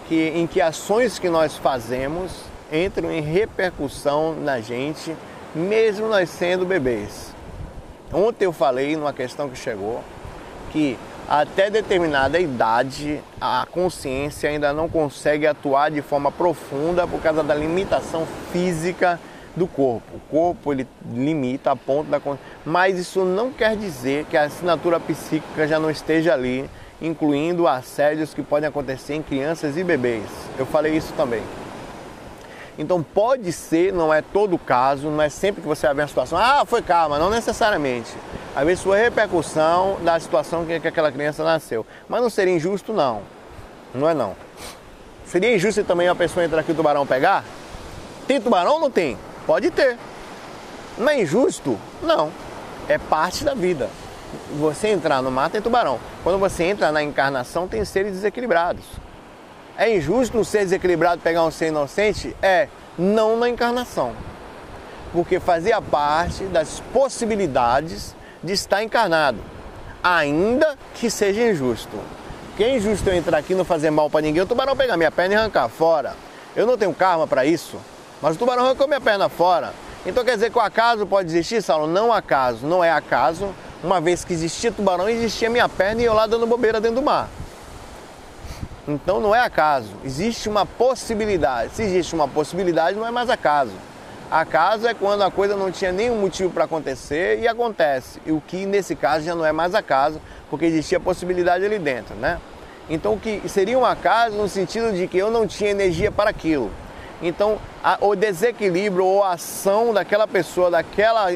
que, 0.07 0.29
em 0.35 0.45
que 0.45 0.61
ações 0.61 1.17
que 1.17 1.27
nós 1.27 1.57
fazemos 1.57 2.31
entram 2.71 3.11
em 3.11 3.21
repercussão 3.21 4.35
na 4.35 4.61
gente, 4.61 5.17
mesmo 5.55 6.07
nós 6.07 6.29
sendo 6.29 6.63
bebês. 6.63 7.33
Ontem 8.13 8.45
eu 8.45 8.53
falei 8.53 8.95
numa 8.95 9.11
questão 9.11 9.49
que 9.49 9.57
chegou 9.57 10.03
que 10.71 10.95
até 11.27 11.71
determinada 11.71 12.39
idade, 12.39 13.19
a 13.41 13.65
consciência 13.71 14.47
ainda 14.47 14.71
não 14.71 14.87
consegue 14.87 15.47
atuar 15.47 15.89
de 15.89 16.03
forma 16.03 16.31
profunda 16.31 17.07
por 17.07 17.19
causa 17.19 17.41
da 17.41 17.55
limitação 17.55 18.27
física 18.53 19.19
do 19.55 19.67
corpo. 19.67 20.15
O 20.15 20.19
corpo 20.29 20.73
ele 20.73 20.87
limita 21.13 21.71
a 21.71 21.75
ponto 21.75 22.09
da 22.09 22.19
mas 22.65 22.97
isso 22.97 23.23
não 23.23 23.51
quer 23.51 23.75
dizer 23.75 24.25
que 24.25 24.35
a 24.35 24.43
assinatura 24.43 24.99
psíquica 24.99 25.67
já 25.67 25.79
não 25.79 25.89
esteja 25.89 26.33
ali, 26.33 26.69
incluindo 27.01 27.67
assédios 27.67 28.33
que 28.33 28.43
podem 28.43 28.67
acontecer 28.67 29.13
em 29.13 29.21
crianças 29.21 29.77
e 29.77 29.83
bebês. 29.83 30.23
Eu 30.57 30.65
falei 30.65 30.95
isso 30.95 31.13
também. 31.13 31.43
Então 32.77 33.01
pode 33.01 33.53
ser, 33.53 33.93
não 33.93 34.13
é 34.13 34.21
todo 34.21 34.57
caso, 34.57 35.09
não 35.09 35.21
é 35.21 35.29
sempre 35.29 35.61
que 35.61 35.67
você 35.67 35.87
vai 35.87 35.95
ver 35.95 36.01
a 36.03 36.07
situação, 36.07 36.37
ah, 36.37 36.65
foi 36.65 36.81
calma, 36.81 37.17
não 37.17 37.29
necessariamente. 37.29 38.11
Às 38.53 38.65
vezes 38.65 38.83
repercussão 38.83 39.97
da 40.03 40.19
situação 40.19 40.65
que, 40.65 40.79
que 40.79 40.87
aquela 40.87 41.11
criança 41.11 41.43
nasceu. 41.43 41.85
Mas 42.09 42.21
não 42.21 42.29
seria 42.29 42.53
injusto, 42.53 42.91
não. 42.91 43.21
Não 43.93 44.09
é 44.09 44.13
não. 44.13 44.35
Seria 45.25 45.55
injusto 45.55 45.83
também 45.85 46.07
a 46.09 46.15
pessoa 46.15 46.45
entrar 46.45 46.59
aqui 46.59 46.71
e 46.71 46.73
o 46.73 46.75
tubarão 46.75 47.05
pegar? 47.05 47.45
Tem 48.27 48.41
tubarão 48.41 48.73
ou 48.73 48.79
não 48.79 48.91
tem? 48.91 49.17
Pode 49.45 49.69
ter. 49.71 49.97
Não 50.97 51.09
é 51.09 51.21
injusto? 51.21 51.77
Não. 52.01 52.31
É 52.87 52.97
parte 52.97 53.43
da 53.43 53.53
vida. 53.53 53.89
Você 54.59 54.89
entrar 54.89 55.21
no 55.21 55.31
mar 55.31 55.49
tem 55.49 55.61
tubarão. 55.61 55.99
Quando 56.23 56.39
você 56.39 56.63
entra 56.63 56.91
na 56.91 57.03
encarnação, 57.03 57.67
tem 57.67 57.83
seres 57.85 58.13
desequilibrados. 58.13 58.83
É 59.77 59.93
injusto 59.93 60.37
um 60.37 60.43
ser 60.43 60.59
desequilibrado 60.59 61.21
pegar 61.21 61.43
um 61.43 61.51
ser 61.51 61.67
inocente? 61.67 62.35
É, 62.41 62.69
não 62.97 63.37
na 63.37 63.49
encarnação. 63.49 64.13
Porque 65.11 65.39
fazia 65.39 65.81
parte 65.81 66.45
das 66.45 66.81
possibilidades 66.93 68.15
de 68.43 68.53
estar 68.53 68.83
encarnado, 68.83 69.39
ainda 70.03 70.77
que 70.93 71.09
seja 71.09 71.49
injusto. 71.49 71.97
Que 72.55 72.63
é 72.63 72.77
injusto 72.77 73.09
eu 73.09 73.15
entrar 73.15 73.37
aqui 73.37 73.53
e 73.53 73.55
não 73.55 73.65
fazer 73.65 73.89
mal 73.89 74.09
para 74.09 74.21
ninguém, 74.21 74.41
o 74.41 74.45
tubarão 74.45 74.75
pegar 74.75 74.95
minha 74.95 75.11
perna 75.11 75.33
e 75.33 75.37
arrancar 75.37 75.67
fora. 75.67 76.15
Eu 76.55 76.65
não 76.65 76.77
tenho 76.77 76.93
karma 76.93 77.27
para 77.27 77.45
isso, 77.45 77.77
mas 78.25 78.37
o 78.37 78.39
tubarão 78.39 78.65
arrancou 78.65 78.87
minha 78.87 78.99
perna 78.99 79.29
fora. 79.29 79.71
Então 80.03 80.25
quer 80.25 80.33
dizer 80.33 80.49
que 80.49 80.57
o 80.57 80.61
acaso 80.61 81.05
pode 81.05 81.29
existir, 81.29 81.61
Saulo? 81.61 81.85
Não 81.85 82.11
acaso, 82.11 82.65
não 82.65 82.83
é 82.83 82.89
acaso, 82.91 83.53
uma 83.83 84.01
vez 84.01 84.25
que 84.25 84.33
existia 84.33 84.71
tubarão, 84.71 85.07
existia 85.07 85.47
minha 85.47 85.69
perna 85.69 86.01
e 86.01 86.05
eu 86.05 86.13
lá 86.15 86.25
dando 86.25 86.47
bobeira 86.47 86.81
dentro 86.81 86.95
do 86.95 87.01
mar. 87.03 87.29
Então 88.87 89.19
não 89.19 89.35
é 89.35 89.41
acaso, 89.41 89.89
existe 90.03 90.49
uma 90.49 90.65
possibilidade. 90.65 91.75
Se 91.75 91.83
existe 91.83 92.15
uma 92.15 92.27
possibilidade, 92.27 92.97
não 92.97 93.05
é 93.05 93.11
mais 93.11 93.29
acaso. 93.29 93.73
Acaso 94.31 94.87
é 94.87 94.95
quando 94.95 95.21
a 95.21 95.29
coisa 95.29 95.55
não 95.55 95.69
tinha 95.69 95.91
nenhum 95.91 96.19
motivo 96.19 96.49
para 96.49 96.63
acontecer 96.63 97.37
e 97.41 97.47
acontece. 97.47 98.19
E 98.25 98.31
o 98.31 98.41
que 98.41 98.65
nesse 98.65 98.95
caso 98.95 99.23
já 99.23 99.35
não 99.35 99.45
é 99.45 99.51
mais 99.51 99.75
acaso, 99.75 100.19
porque 100.49 100.65
existia 100.65 100.99
possibilidade 100.99 101.63
ali 101.63 101.77
dentro, 101.77 102.15
né? 102.15 102.41
Então 102.89 103.13
o 103.13 103.19
que 103.19 103.47
seria 103.47 103.77
um 103.77 103.85
acaso 103.85 104.35
no 104.35 104.49
sentido 104.49 104.91
de 104.93 105.07
que 105.07 105.15
eu 105.15 105.29
não 105.29 105.45
tinha 105.45 105.69
energia 105.69 106.11
para 106.11 106.31
aquilo. 106.31 106.71
Então 107.27 107.57
a, 107.83 107.97
o 108.01 108.15
desequilíbrio 108.15 109.05
ou 109.05 109.23
a 109.23 109.33
ação 109.33 109.93
daquela 109.93 110.27
pessoa, 110.27 110.69
daquela, 110.69 111.27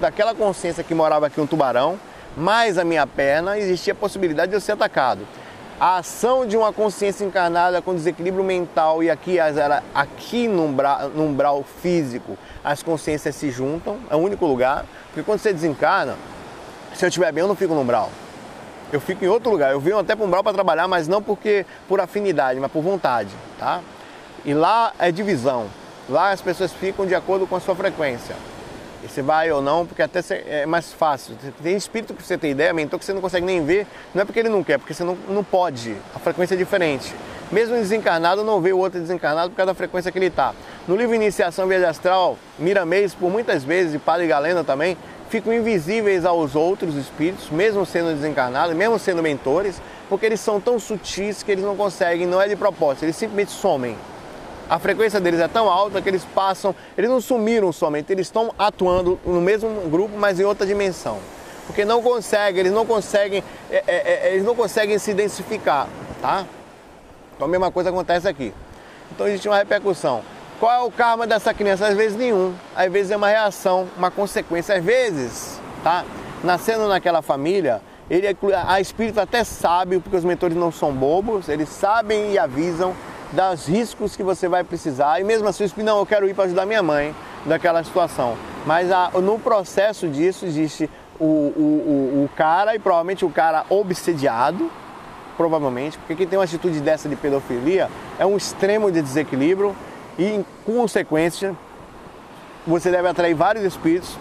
daquela 0.00 0.34
consciência 0.34 0.84
que 0.84 0.94
morava 0.94 1.26
aqui 1.26 1.40
um 1.40 1.46
tubarão, 1.46 1.98
mais 2.36 2.78
a 2.78 2.84
minha 2.84 3.06
perna, 3.06 3.58
existia 3.58 3.92
a 3.92 3.96
possibilidade 3.96 4.50
de 4.50 4.56
eu 4.56 4.60
ser 4.60 4.72
atacado 4.72 5.26
a 5.82 5.96
ação 5.96 6.46
de 6.46 6.56
uma 6.56 6.72
consciência 6.72 7.24
encarnada 7.24 7.82
com 7.82 7.92
desequilíbrio 7.92 8.44
mental 8.44 9.02
e 9.02 9.10
aqui, 9.10 9.38
aqui 9.92 10.46
no, 10.46 10.66
umbral, 10.66 11.08
no 11.08 11.24
umbral 11.24 11.64
físico 11.82 12.38
as 12.62 12.84
consciências 12.84 13.34
se 13.34 13.50
juntam, 13.50 13.98
é 14.08 14.14
o 14.14 14.18
único 14.18 14.46
lugar, 14.46 14.86
porque 15.06 15.24
quando 15.24 15.40
você 15.40 15.52
desencarna, 15.52 16.14
se 16.94 17.04
eu 17.04 17.08
estiver 17.08 17.32
bem 17.32 17.42
eu 17.42 17.48
não 17.48 17.56
fico 17.56 17.74
no 17.74 17.80
umbral. 17.80 18.12
Eu 18.92 19.00
fico 19.00 19.24
em 19.24 19.28
outro 19.28 19.50
lugar. 19.50 19.72
Eu 19.72 19.80
venho 19.80 19.98
até 19.98 20.14
para 20.14 20.22
o 20.22 20.26
umbral 20.28 20.44
para 20.44 20.52
trabalhar, 20.52 20.86
mas 20.86 21.08
não 21.08 21.20
porque 21.20 21.66
por 21.88 21.98
afinidade, 21.98 22.60
mas 22.60 22.70
por 22.70 22.80
vontade, 22.82 23.30
tá? 23.58 23.80
E 24.44 24.52
lá 24.52 24.92
é 24.98 25.12
divisão. 25.12 25.66
Lá 26.08 26.32
as 26.32 26.40
pessoas 26.40 26.72
ficam 26.72 27.06
de 27.06 27.14
acordo 27.14 27.46
com 27.46 27.54
a 27.54 27.60
sua 27.60 27.76
frequência. 27.76 28.34
E 29.04 29.08
você 29.08 29.22
vai 29.22 29.50
ou 29.52 29.62
não, 29.62 29.86
porque 29.86 30.02
até 30.02 30.20
é 30.46 30.66
mais 30.66 30.92
fácil. 30.92 31.36
Tem 31.62 31.76
espírito 31.76 32.12
que 32.12 32.24
você 32.24 32.36
tem 32.36 32.50
ideia, 32.50 32.72
mentor 32.72 32.98
que 32.98 33.04
você 33.04 33.12
não 33.12 33.20
consegue 33.20 33.46
nem 33.46 33.64
ver, 33.64 33.86
não 34.12 34.22
é 34.22 34.24
porque 34.24 34.40
ele 34.40 34.48
não 34.48 34.64
quer, 34.64 34.78
porque 34.78 34.94
você 34.94 35.04
não, 35.04 35.16
não 35.28 35.44
pode. 35.44 35.96
A 36.12 36.18
frequência 36.18 36.54
é 36.54 36.56
diferente. 36.56 37.14
Mesmo 37.52 37.76
desencarnado, 37.76 38.42
não 38.42 38.60
vê 38.60 38.72
o 38.72 38.78
outro 38.78 39.00
desencarnado 39.00 39.50
por 39.50 39.56
causa 39.56 39.72
da 39.72 39.76
frequência 39.76 40.10
que 40.10 40.18
ele 40.18 40.26
está. 40.26 40.54
No 40.88 40.96
livro 40.96 41.14
Iniciação 41.14 41.68
Viagem 41.68 41.86
Astral, 41.86 42.36
Miramês, 42.58 43.14
por 43.14 43.30
muitas 43.30 43.62
vezes, 43.62 43.94
e 43.94 43.98
Padre 43.98 44.26
Galena 44.26 44.64
também, 44.64 44.96
ficam 45.30 45.52
invisíveis 45.52 46.24
aos 46.24 46.56
outros 46.56 46.96
espíritos, 46.96 47.48
mesmo 47.48 47.86
sendo 47.86 48.12
desencarnados, 48.12 48.74
mesmo 48.74 48.98
sendo 48.98 49.22
mentores, 49.22 49.80
porque 50.08 50.26
eles 50.26 50.40
são 50.40 50.60
tão 50.60 50.80
sutis 50.80 51.44
que 51.44 51.52
eles 51.52 51.64
não 51.64 51.76
conseguem, 51.76 52.26
não 52.26 52.40
é 52.40 52.48
de 52.48 52.56
propósito, 52.56 53.04
eles 53.04 53.16
simplesmente 53.16 53.52
somem 53.52 53.96
a 54.68 54.78
frequência 54.78 55.20
deles 55.20 55.40
é 55.40 55.48
tão 55.48 55.68
alta 55.68 56.00
que 56.00 56.08
eles 56.08 56.24
passam, 56.34 56.74
eles 56.96 57.10
não 57.10 57.20
sumiram 57.20 57.72
somente, 57.72 58.12
eles 58.12 58.26
estão 58.26 58.54
atuando 58.58 59.18
no 59.24 59.40
mesmo 59.40 59.68
grupo, 59.90 60.16
mas 60.16 60.40
em 60.40 60.44
outra 60.44 60.66
dimensão. 60.66 61.18
Porque 61.66 61.84
não 61.84 62.02
conseguem, 62.02 62.60
eles 62.60 62.72
não 62.72 62.84
conseguem, 62.84 63.42
é, 63.70 63.84
é, 63.86 64.28
é, 64.28 64.32
eles 64.32 64.44
não 64.44 64.54
conseguem 64.54 64.98
se 64.98 65.10
identificar, 65.10 65.88
tá? 66.20 66.44
Então 67.34 67.46
a 67.46 67.50
mesma 67.50 67.70
coisa 67.70 67.90
acontece 67.90 68.28
aqui. 68.28 68.52
Então 69.10 69.26
existe 69.28 69.48
uma 69.48 69.56
repercussão. 69.56 70.22
Qual 70.58 70.72
é 70.72 70.80
o 70.80 70.90
karma 70.90 71.26
dessa 71.26 71.52
criança? 71.52 71.86
Às 71.86 71.96
vezes 71.96 72.16
nenhum, 72.16 72.54
às 72.74 72.90
vezes 72.90 73.10
é 73.10 73.16
uma 73.16 73.28
reação, 73.28 73.88
uma 73.96 74.10
consequência, 74.10 74.76
às 74.76 74.84
vezes, 74.84 75.60
tá? 75.82 76.04
Nascendo 76.42 76.88
naquela 76.88 77.20
família, 77.20 77.80
ele, 78.10 78.26
é 78.26 78.36
a 78.66 78.80
espírito 78.80 79.20
até 79.20 79.44
sabe, 79.44 79.98
porque 79.98 80.16
os 80.16 80.24
mentores 80.24 80.56
não 80.56 80.70
são 80.70 80.92
bobos, 80.92 81.48
eles 81.48 81.68
sabem 81.68 82.32
e 82.32 82.38
avisam 82.38 82.94
dos 83.32 83.66
riscos 83.66 84.14
que 84.14 84.22
você 84.22 84.48
vai 84.48 84.62
precisar. 84.62 85.20
E 85.20 85.24
mesmo 85.24 85.48
assim, 85.48 85.66
não, 85.78 85.98
eu 85.98 86.06
quero 86.06 86.28
ir 86.28 86.34
para 86.34 86.44
ajudar 86.44 86.66
minha 86.66 86.82
mãe 86.82 87.14
naquela 87.46 87.82
situação. 87.82 88.36
Mas 88.66 88.92
a, 88.92 89.10
no 89.14 89.38
processo 89.38 90.08
disso 90.08 90.44
existe 90.44 90.88
o, 91.18 91.24
o, 91.24 91.28
o, 91.28 92.24
o 92.24 92.30
cara 92.36 92.74
e 92.74 92.78
provavelmente 92.78 93.24
o 93.24 93.30
cara 93.30 93.64
obsediado, 93.68 94.70
provavelmente, 95.36 95.98
porque 95.98 96.14
quem 96.14 96.26
tem 96.26 96.38
uma 96.38 96.44
atitude 96.44 96.80
dessa 96.80 97.08
de 97.08 97.16
pedofilia 97.16 97.88
é 98.18 98.26
um 98.26 98.36
extremo 98.36 98.92
de 98.92 99.00
desequilíbrio 99.00 99.74
e, 100.18 100.26
em 100.26 100.44
consequência, 100.64 101.56
você 102.66 102.90
deve 102.90 103.08
atrair 103.08 103.34
vários 103.34 103.64
espíritos 103.64 104.16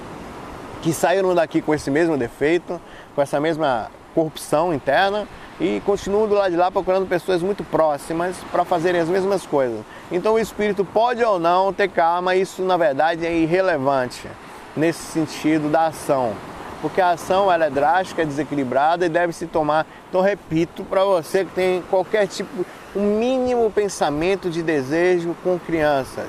que 0.82 0.93
saíram 0.93 1.36
daqui 1.36 1.62
com 1.62 1.74
esse 1.74 1.91
mesmo 1.91 2.17
defeito, 2.17 2.82
com 3.13 3.21
essa 3.21 3.39
mesma 3.39 3.91
corrupção 4.13 4.74
interna 4.74 5.28
e 5.60 5.82
continuam 5.86 6.28
do 6.28 6.36
lado 6.36 6.52
de 6.52 6.58
lá 6.58 6.71
procurando 6.71 7.08
pessoas 7.08 7.41
muito 7.41 7.63
próximas 7.63 8.36
para 8.52 8.65
fazerem 8.65 9.00
as 9.00 9.08
mesmas 9.08 9.45
coisas. 9.45 9.80
Então 10.12 10.34
o 10.34 10.39
espírito 10.39 10.84
pode 10.84 11.24
ou 11.24 11.39
não 11.39 11.71
ter 11.71 11.89
calma, 11.89 12.36
isso 12.36 12.63
na 12.63 12.78
verdade 12.78 13.26
é 13.26 13.34
irrelevante 13.34 14.28
nesse 14.76 15.04
sentido 15.04 15.69
da 15.69 15.88
ação. 15.88 16.34
Porque 16.82 17.00
a 17.00 17.12
ação 17.12 17.52
ela 17.52 17.65
é 17.65 17.69
drástica, 17.69 18.24
é 18.24 18.26
desequilibrada 18.26 19.06
e 19.06 19.10
deve 19.10 19.34
se 19.34 19.45
tomar. 19.45 19.86
Então 20.10 20.19
repito 20.21 20.84
para 20.84 21.04
você 21.06 21.45
que 21.45 21.52
tem 21.52 21.84
qualquer 21.91 22.28
tipo, 22.28 22.65
um 22.95 23.19
mínimo 23.19 23.69
pensamento 23.69 24.50
de 24.50 24.63
desejo 24.63 25.36
com 25.43 25.60
crianças, 25.60 26.28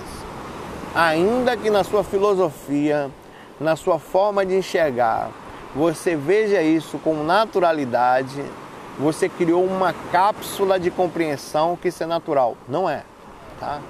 ainda 0.94 1.56
que 1.56 1.70
na 1.70 1.82
sua 1.82 2.04
filosofia, 2.04 3.10
na 3.58 3.76
sua 3.76 3.98
forma 3.98 4.44
de 4.44 4.54
enxergar, 4.56 5.30
você 5.74 6.14
veja 6.14 6.62
isso 6.62 6.98
com 6.98 7.24
naturalidade, 7.24 8.44
você 8.98 9.28
criou 9.28 9.64
uma 9.64 9.92
cápsula 10.10 10.78
de 10.78 10.90
compreensão 10.90 11.76
que 11.76 11.88
isso 11.88 12.02
é 12.02 12.06
natural. 12.06 12.56
Não 12.68 12.88
é, 12.88 13.04
tá? 13.58 13.80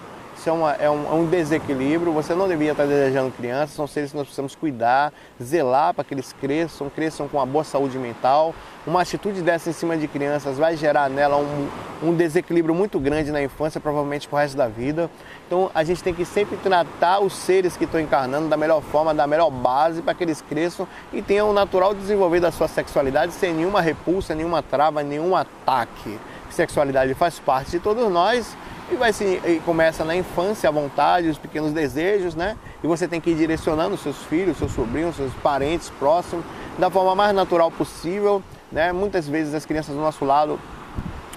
Isso 0.43 0.51
é, 0.51 0.53
uma, 0.53 0.73
é, 0.73 0.91
um, 0.91 1.07
é 1.07 1.15
um 1.15 1.25
desequilíbrio, 1.25 2.13
você 2.13 2.35
não 2.35 2.49
devia 2.49 2.73
estar 2.73 2.85
desejando 2.85 3.31
crianças, 3.31 3.77
são 3.77 3.87
seres 3.87 4.11
que 4.11 4.17
nós 4.17 4.27
precisamos 4.27 4.57
cuidar, 4.57 5.13
zelar 5.41 5.95
para 5.95 6.03
que 6.03 6.13
eles 6.13 6.33
cresçam, 6.33 6.91
cresçam 6.91 7.29
com 7.29 7.37
uma 7.37 7.47
boa 7.47 7.63
saúde 7.63 7.97
mental. 7.97 8.53
Uma 8.85 9.03
atitude 9.03 9.41
dessa 9.41 9.71
em 9.71 9.73
cima 9.73 9.97
de 9.97 10.09
crianças 10.09 10.59
vai 10.59 10.77
gerar 10.77 11.09
nela 11.09 11.37
um, 11.37 11.69
um 12.03 12.13
desequilíbrio 12.13 12.75
muito 12.75 12.99
grande 12.99 13.31
na 13.31 13.41
infância, 13.41 13.81
provavelmente 13.81 14.27
para 14.27 14.37
o 14.37 14.41
resto 14.41 14.57
da 14.57 14.67
vida. 14.67 15.09
Então 15.47 15.71
a 15.73 15.85
gente 15.85 16.03
tem 16.03 16.13
que 16.13 16.25
sempre 16.25 16.57
tratar 16.57 17.21
os 17.21 17.35
seres 17.35 17.77
que 17.77 17.85
estão 17.85 18.01
encarnando 18.01 18.49
da 18.49 18.57
melhor 18.57 18.83
forma, 18.83 19.15
da 19.15 19.29
melhor 19.29 19.49
base, 19.49 20.03
para 20.03 20.13
que 20.13 20.25
eles 20.25 20.43
cresçam 20.43 20.89
e 21.13 21.23
tenham 21.23 21.51
o 21.51 21.53
natural 21.53 21.95
desenvolver 21.95 22.41
da 22.41 22.51
sua 22.51 22.67
sexualidade 22.67 23.33
sem 23.33 23.55
nenhuma 23.55 23.81
repulsa, 23.81 24.35
nenhuma 24.35 24.61
trava, 24.61 25.05
nenhum 25.05 25.37
ataque. 25.37 26.19
Sexualidade 26.51 27.15
faz 27.15 27.39
parte 27.39 27.71
de 27.71 27.79
todos 27.79 28.11
nós 28.11 28.57
e 28.93 28.97
vai 28.97 29.13
se 29.13 29.41
começa 29.65 30.05
na 30.05 30.15
infância 30.15 30.69
a 30.69 30.73
vontade, 30.73 31.29
os 31.29 31.39
pequenos 31.39 31.73
desejos, 31.73 32.35
né? 32.35 32.57
E 32.83 32.87
você 32.87 33.09
tem 33.09 33.21
que 33.21 33.31
ir 33.31 33.35
direcionando 33.35 33.97
seus 33.97 34.19
filhos, 34.25 34.59
seus 34.59 34.73
sobrinhos, 34.73 35.17
seus 35.17 35.33
parentes 35.35 35.91
próximos 35.91 36.45
da 36.79 36.91
forma 36.91 37.15
mais 37.15 37.35
natural 37.35 37.71
possível, 37.71 38.43
né? 38.71 38.93
Muitas 38.93 39.27
vezes 39.27 39.55
as 39.55 39.65
crianças 39.65 39.95
do 39.95 40.01
nosso 40.01 40.25
lado 40.25 40.59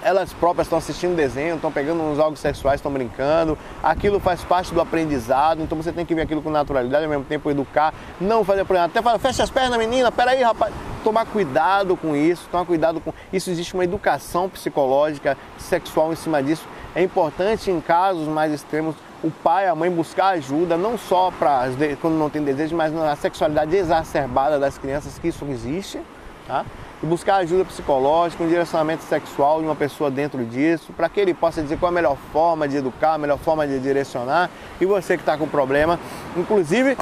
elas 0.02 0.32
próprias 0.32 0.66
estão 0.66 0.78
assistindo 0.78 1.16
desenho, 1.16 1.56
estão 1.56 1.72
pegando 1.72 2.00
uns 2.00 2.16
jogos 2.16 2.38
sexuais, 2.38 2.78
estão 2.78 2.92
brincando. 2.92 3.58
Aquilo 3.82 4.20
faz 4.20 4.44
parte 4.44 4.72
do 4.72 4.80
aprendizado, 4.80 5.60
então 5.62 5.76
você 5.76 5.90
tem 5.90 6.06
que 6.06 6.14
ver 6.14 6.22
aquilo 6.22 6.40
com 6.40 6.50
naturalidade, 6.50 7.04
ao 7.04 7.10
mesmo 7.10 7.24
tempo 7.24 7.50
educar, 7.50 7.92
não 8.20 8.44
fazer 8.44 8.64
problema. 8.64 8.86
Até 8.86 9.02
falar, 9.02 9.18
fecha 9.18 9.42
as 9.42 9.50
pernas, 9.50 9.76
menina, 9.76 10.12
peraí, 10.12 10.42
rapaz. 10.42 10.72
Tomar 11.02 11.26
cuidado 11.26 11.96
com 11.96 12.14
isso, 12.14 12.46
tomar 12.52 12.64
cuidado 12.64 13.00
com 13.00 13.12
isso. 13.32 13.50
Existe 13.50 13.74
uma 13.74 13.82
educação 13.82 14.48
psicológica, 14.48 15.36
sexual 15.58 16.12
em 16.12 16.16
cima 16.16 16.40
disso. 16.40 16.68
É 16.96 17.02
importante 17.02 17.70
em 17.70 17.78
casos 17.78 18.26
mais 18.26 18.50
extremos 18.50 18.96
o 19.22 19.30
pai, 19.30 19.68
a 19.68 19.74
mãe 19.74 19.90
buscar 19.90 20.28
ajuda, 20.28 20.78
não 20.78 20.96
só 20.96 21.30
para 21.30 21.68
quando 22.00 22.14
não 22.14 22.30
tem 22.30 22.42
desejo, 22.42 22.74
mas 22.74 22.90
na 22.90 23.14
sexualidade 23.14 23.76
exacerbada 23.76 24.58
das 24.58 24.78
crianças, 24.78 25.18
que 25.18 25.28
isso 25.28 25.44
existe, 25.50 26.00
tá? 26.46 26.64
E 27.02 27.04
buscar 27.04 27.36
ajuda 27.36 27.66
psicológica, 27.66 28.42
um 28.42 28.48
direcionamento 28.48 29.02
sexual 29.02 29.60
de 29.60 29.66
uma 29.66 29.76
pessoa 29.76 30.10
dentro 30.10 30.42
disso, 30.46 30.90
para 30.94 31.06
que 31.10 31.20
ele 31.20 31.34
possa 31.34 31.60
dizer 31.60 31.78
qual 31.78 31.90
é 31.90 31.92
a 31.92 31.94
melhor 31.94 32.16
forma 32.32 32.66
de 32.66 32.78
educar, 32.78 33.12
a 33.12 33.18
melhor 33.18 33.36
forma 33.36 33.66
de 33.66 33.78
direcionar. 33.78 34.48
E 34.80 34.86
você 34.86 35.18
que 35.18 35.22
está 35.22 35.36
com 35.36 35.46
problema, 35.46 36.00
inclusive 36.34 36.96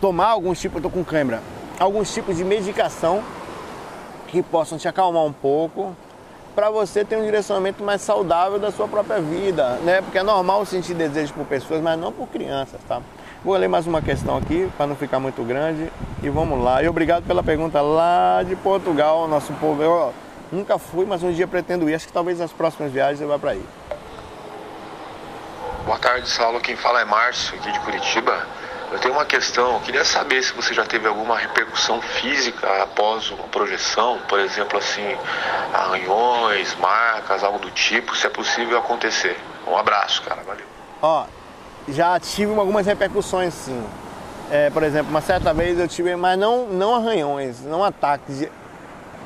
tomar 0.00 0.30
alguns 0.30 0.60
tipos, 0.60 0.82
eu 0.82 0.90
com 0.90 1.04
câimbra, 1.04 1.40
alguns 1.78 2.12
tipos 2.12 2.36
de 2.36 2.42
medicação 2.42 3.22
que 4.26 4.42
possam 4.42 4.76
te 4.76 4.88
acalmar 4.88 5.22
um 5.22 5.32
pouco, 5.32 5.94
para 6.56 6.70
você 6.70 7.04
ter 7.04 7.16
um 7.16 7.24
direcionamento 7.24 7.84
mais 7.84 8.00
saudável 8.00 8.58
da 8.58 8.72
sua 8.72 8.88
própria 8.88 9.20
vida, 9.20 9.78
né? 9.84 10.00
Porque 10.00 10.16
é 10.16 10.22
normal 10.22 10.64
sentir 10.64 10.94
desejo 10.94 11.34
por 11.34 11.44
pessoas, 11.44 11.82
mas 11.82 11.98
não 12.00 12.10
por 12.10 12.26
crianças, 12.28 12.80
tá? 12.88 13.02
Vou 13.44 13.54
ler 13.54 13.68
mais 13.68 13.86
uma 13.86 14.00
questão 14.00 14.38
aqui 14.38 14.66
para 14.74 14.86
não 14.86 14.96
ficar 14.96 15.20
muito 15.20 15.42
grande 15.42 15.92
e 16.22 16.30
vamos 16.30 16.64
lá. 16.64 16.82
E 16.82 16.88
obrigado 16.88 17.24
pela 17.24 17.42
pergunta 17.42 17.82
lá 17.82 18.42
de 18.42 18.56
Portugal, 18.56 19.28
nosso 19.28 19.52
povo. 19.52 19.82
Eu 19.82 20.14
nunca 20.50 20.78
fui, 20.78 21.04
mas 21.04 21.22
um 21.22 21.30
dia 21.30 21.46
pretendo 21.46 21.90
ir. 21.90 21.94
Acho 21.94 22.06
que 22.06 22.12
talvez 22.12 22.38
nas 22.38 22.52
próximas 22.52 22.90
viagens 22.90 23.20
eu 23.20 23.28
vá 23.28 23.38
para 23.38 23.50
aí. 23.50 23.62
Boa 25.84 25.98
tarde, 25.98 26.26
Saulo. 26.26 26.58
Quem 26.60 26.74
fala 26.74 27.02
é 27.02 27.04
Márcio, 27.04 27.54
aqui 27.56 27.70
de 27.70 27.80
Curitiba. 27.80 28.46
Eu 28.96 29.00
tenho 29.00 29.12
uma 29.12 29.26
questão, 29.26 29.74
eu 29.74 29.80
queria 29.80 30.06
saber 30.06 30.42
se 30.42 30.54
você 30.54 30.72
já 30.72 30.82
teve 30.82 31.06
alguma 31.06 31.36
repercussão 31.36 32.00
física 32.00 32.82
após 32.82 33.30
uma 33.30 33.46
projeção, 33.48 34.18
por 34.26 34.40
exemplo, 34.40 34.78
assim, 34.78 35.14
arranhões, 35.70 36.74
marcas, 36.76 37.44
algo 37.44 37.58
do 37.58 37.70
tipo, 37.72 38.16
se 38.16 38.26
é 38.26 38.30
possível 38.30 38.78
acontecer. 38.78 39.38
Um 39.66 39.76
abraço, 39.76 40.22
cara, 40.22 40.42
valeu. 40.46 40.64
Ó, 41.02 41.26
já 41.86 42.18
tive 42.18 42.58
algumas 42.58 42.86
repercussões 42.86 43.52
sim. 43.52 43.86
É, 44.50 44.70
por 44.70 44.82
exemplo, 44.82 45.10
uma 45.10 45.20
certa 45.20 45.52
vez 45.52 45.78
eu 45.78 45.86
tive, 45.86 46.16
mas 46.16 46.38
não, 46.38 46.64
não 46.64 46.94
arranhões, 46.94 47.60
não 47.60 47.84
ataques. 47.84 48.48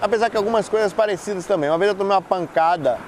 Apesar 0.03 0.31
que 0.31 0.37
algumas 0.37 0.69
coisas 0.69 0.93
parecidas 0.93 1.47
também. 1.47 1.71
Uma 1.71 1.79
vez 1.79 1.93
eu 1.93 1.95
tomei 1.97 2.17
uma 2.17 2.23
pancada, 2.23 2.99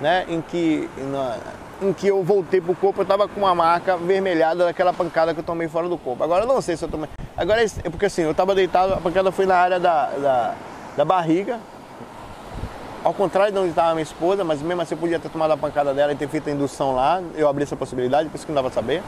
né, 0.00 0.24
em 0.28 0.40
que, 0.40 0.90
na, 0.96 1.36
em 1.80 1.92
que 1.92 2.08
eu 2.08 2.22
voltei 2.22 2.60
pro 2.60 2.74
corpo, 2.74 3.02
eu 3.02 3.06
tava 3.06 3.28
com 3.28 3.40
uma 3.40 3.54
marca 3.54 3.96
vermelhada 3.96 4.64
daquela 4.64 4.92
pancada 4.92 5.32
que 5.32 5.40
eu 5.40 5.44
tomei 5.44 5.68
fora 5.68 5.88
do 5.88 5.96
corpo. 5.96 6.22
Agora 6.24 6.44
eu 6.44 6.48
não 6.48 6.60
sei 6.60 6.76
se 6.76 6.84
eu 6.84 6.88
tomei. 6.88 7.08
Agora 7.36 7.62
é 7.62 7.90
porque 7.90 8.06
assim, 8.06 8.22
eu 8.22 8.34
tava 8.34 8.54
deitado, 8.54 8.94
a 8.94 8.96
pancada 8.96 9.30
foi 9.30 9.46
na 9.46 9.56
área 9.56 9.78
da, 9.78 10.06
da, 10.06 10.54
da 10.96 11.04
barriga, 11.04 11.58
ao 13.04 13.14
contrário 13.14 13.52
de 13.52 13.58
onde 13.58 13.70
estava 13.70 13.92
minha 13.92 14.02
esposa, 14.02 14.42
mas 14.42 14.60
mesmo 14.60 14.82
assim 14.82 14.94
eu 14.94 14.98
podia 14.98 15.18
ter 15.18 15.28
tomado 15.28 15.52
a 15.52 15.56
pancada 15.56 15.94
dela 15.94 16.12
e 16.12 16.16
ter 16.16 16.28
feito 16.28 16.48
a 16.48 16.52
indução 16.52 16.94
lá, 16.94 17.22
eu 17.36 17.48
abri 17.48 17.62
essa 17.62 17.76
possibilidade, 17.76 18.28
por 18.28 18.36
isso 18.36 18.44
que 18.44 18.52
não 18.52 18.60
dava 18.62 18.72
saber. 18.74 19.02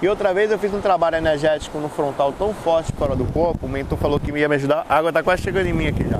E 0.00 0.08
outra 0.08 0.32
vez 0.32 0.50
eu 0.50 0.58
fiz 0.58 0.72
um 0.72 0.80
trabalho 0.80 1.16
energético 1.16 1.78
no 1.78 1.88
frontal 1.88 2.32
tão 2.32 2.54
forte 2.54 2.92
fora 2.92 3.14
do 3.14 3.24
corpo, 3.26 3.66
o 3.66 3.68
mentor 3.68 3.98
falou 3.98 4.18
que 4.18 4.30
ia 4.32 4.48
me 4.48 4.54
ajudar, 4.54 4.86
a 4.88 4.96
água 4.96 5.10
está 5.10 5.22
quase 5.22 5.42
chegando 5.42 5.66
em 5.66 5.72
mim 5.72 5.88
aqui 5.88 6.08
já. 6.08 6.18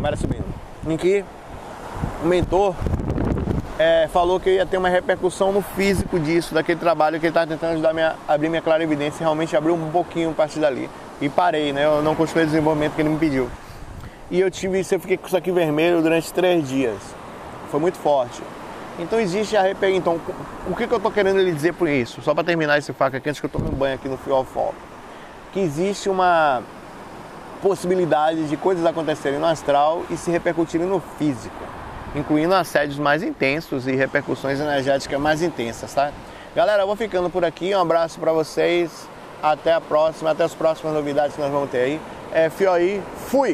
Vai 0.00 0.16
subindo. 0.16 0.44
Em 0.86 0.96
que 0.96 1.24
o 2.22 2.26
mentor 2.26 2.74
é, 3.78 4.08
falou 4.08 4.38
que 4.38 4.48
eu 4.48 4.54
ia 4.54 4.66
ter 4.66 4.76
uma 4.76 4.88
repercussão 4.88 5.52
no 5.52 5.62
físico 5.62 6.18
disso, 6.18 6.54
daquele 6.54 6.78
trabalho 6.78 7.18
que 7.18 7.26
ele 7.26 7.30
estava 7.30 7.46
tentando 7.46 7.72
ajudar 7.72 8.16
a 8.28 8.34
abrir 8.34 8.48
minha 8.48 8.62
clara 8.62 8.82
evidência 8.82 9.18
e 9.18 9.24
realmente 9.24 9.56
abriu 9.56 9.74
um 9.74 9.90
pouquinho 9.90 10.30
a 10.30 10.34
partir 10.34 10.60
dali. 10.60 10.88
E 11.20 11.28
parei, 11.28 11.72
né? 11.72 11.84
Eu 11.84 12.02
não 12.02 12.14
continuei 12.14 12.44
o 12.44 12.46
desenvolvimento 12.48 12.94
que 12.94 13.02
ele 13.02 13.08
me 13.08 13.18
pediu 13.18 13.50
e 14.30 14.40
eu 14.40 14.50
tive 14.50 14.80
isso, 14.80 14.94
eu 14.94 15.00
fiquei 15.00 15.16
com 15.16 15.26
isso 15.26 15.36
aqui 15.36 15.52
vermelho 15.52 16.02
durante 16.02 16.32
três 16.32 16.68
dias. 16.68 16.98
Foi 17.70 17.78
muito 17.78 17.98
forte. 17.98 18.42
Então 18.98 19.20
existe 19.20 19.56
a 19.56 19.62
repercussão. 19.62 20.16
Então, 20.16 20.34
o 20.66 20.74
que, 20.74 20.86
que 20.86 20.92
eu 20.92 20.96
estou 20.96 21.12
querendo 21.12 21.38
lhe 21.38 21.52
dizer 21.52 21.74
por 21.74 21.88
isso? 21.88 22.22
Só 22.22 22.34
para 22.34 22.42
terminar 22.42 22.78
esse 22.78 22.92
faca 22.92 23.18
aqui, 23.18 23.28
antes 23.28 23.40
que 23.40 23.46
eu 23.46 23.50
tome 23.50 23.68
um 23.68 23.72
banho 23.72 23.94
aqui 23.94 24.08
no 24.08 24.16
Fio 24.16 24.42
Fall. 24.44 24.74
Que 25.52 25.60
existe 25.60 26.08
uma 26.08 26.62
possibilidade 27.62 28.48
de 28.48 28.56
coisas 28.56 28.84
acontecerem 28.84 29.38
no 29.38 29.46
astral 29.46 30.02
e 30.10 30.16
se 30.16 30.30
repercutirem 30.30 30.86
no 30.86 31.00
físico, 31.16 31.54
incluindo 32.14 32.54
assédios 32.54 32.98
mais 32.98 33.22
intensos 33.22 33.86
e 33.86 33.92
repercussões 33.92 34.60
energéticas 34.60 35.20
mais 35.20 35.42
intensas, 35.42 35.92
tá? 35.92 36.12
Galera, 36.54 36.82
eu 36.82 36.86
vou 36.86 36.94
ficando 36.94 37.28
por 37.28 37.44
aqui. 37.44 37.74
Um 37.74 37.80
abraço 37.80 38.20
para 38.20 38.32
vocês. 38.32 39.08
Até 39.42 39.72
a 39.72 39.80
próxima, 39.80 40.30
até 40.30 40.44
as 40.44 40.54
próximas 40.54 40.94
novidades 40.94 41.34
que 41.34 41.40
nós 41.42 41.50
vamos 41.50 41.68
ter 41.68 41.78
aí. 41.78 42.00
É, 42.32 42.48
Fio 42.48 42.72
aí, 42.72 43.02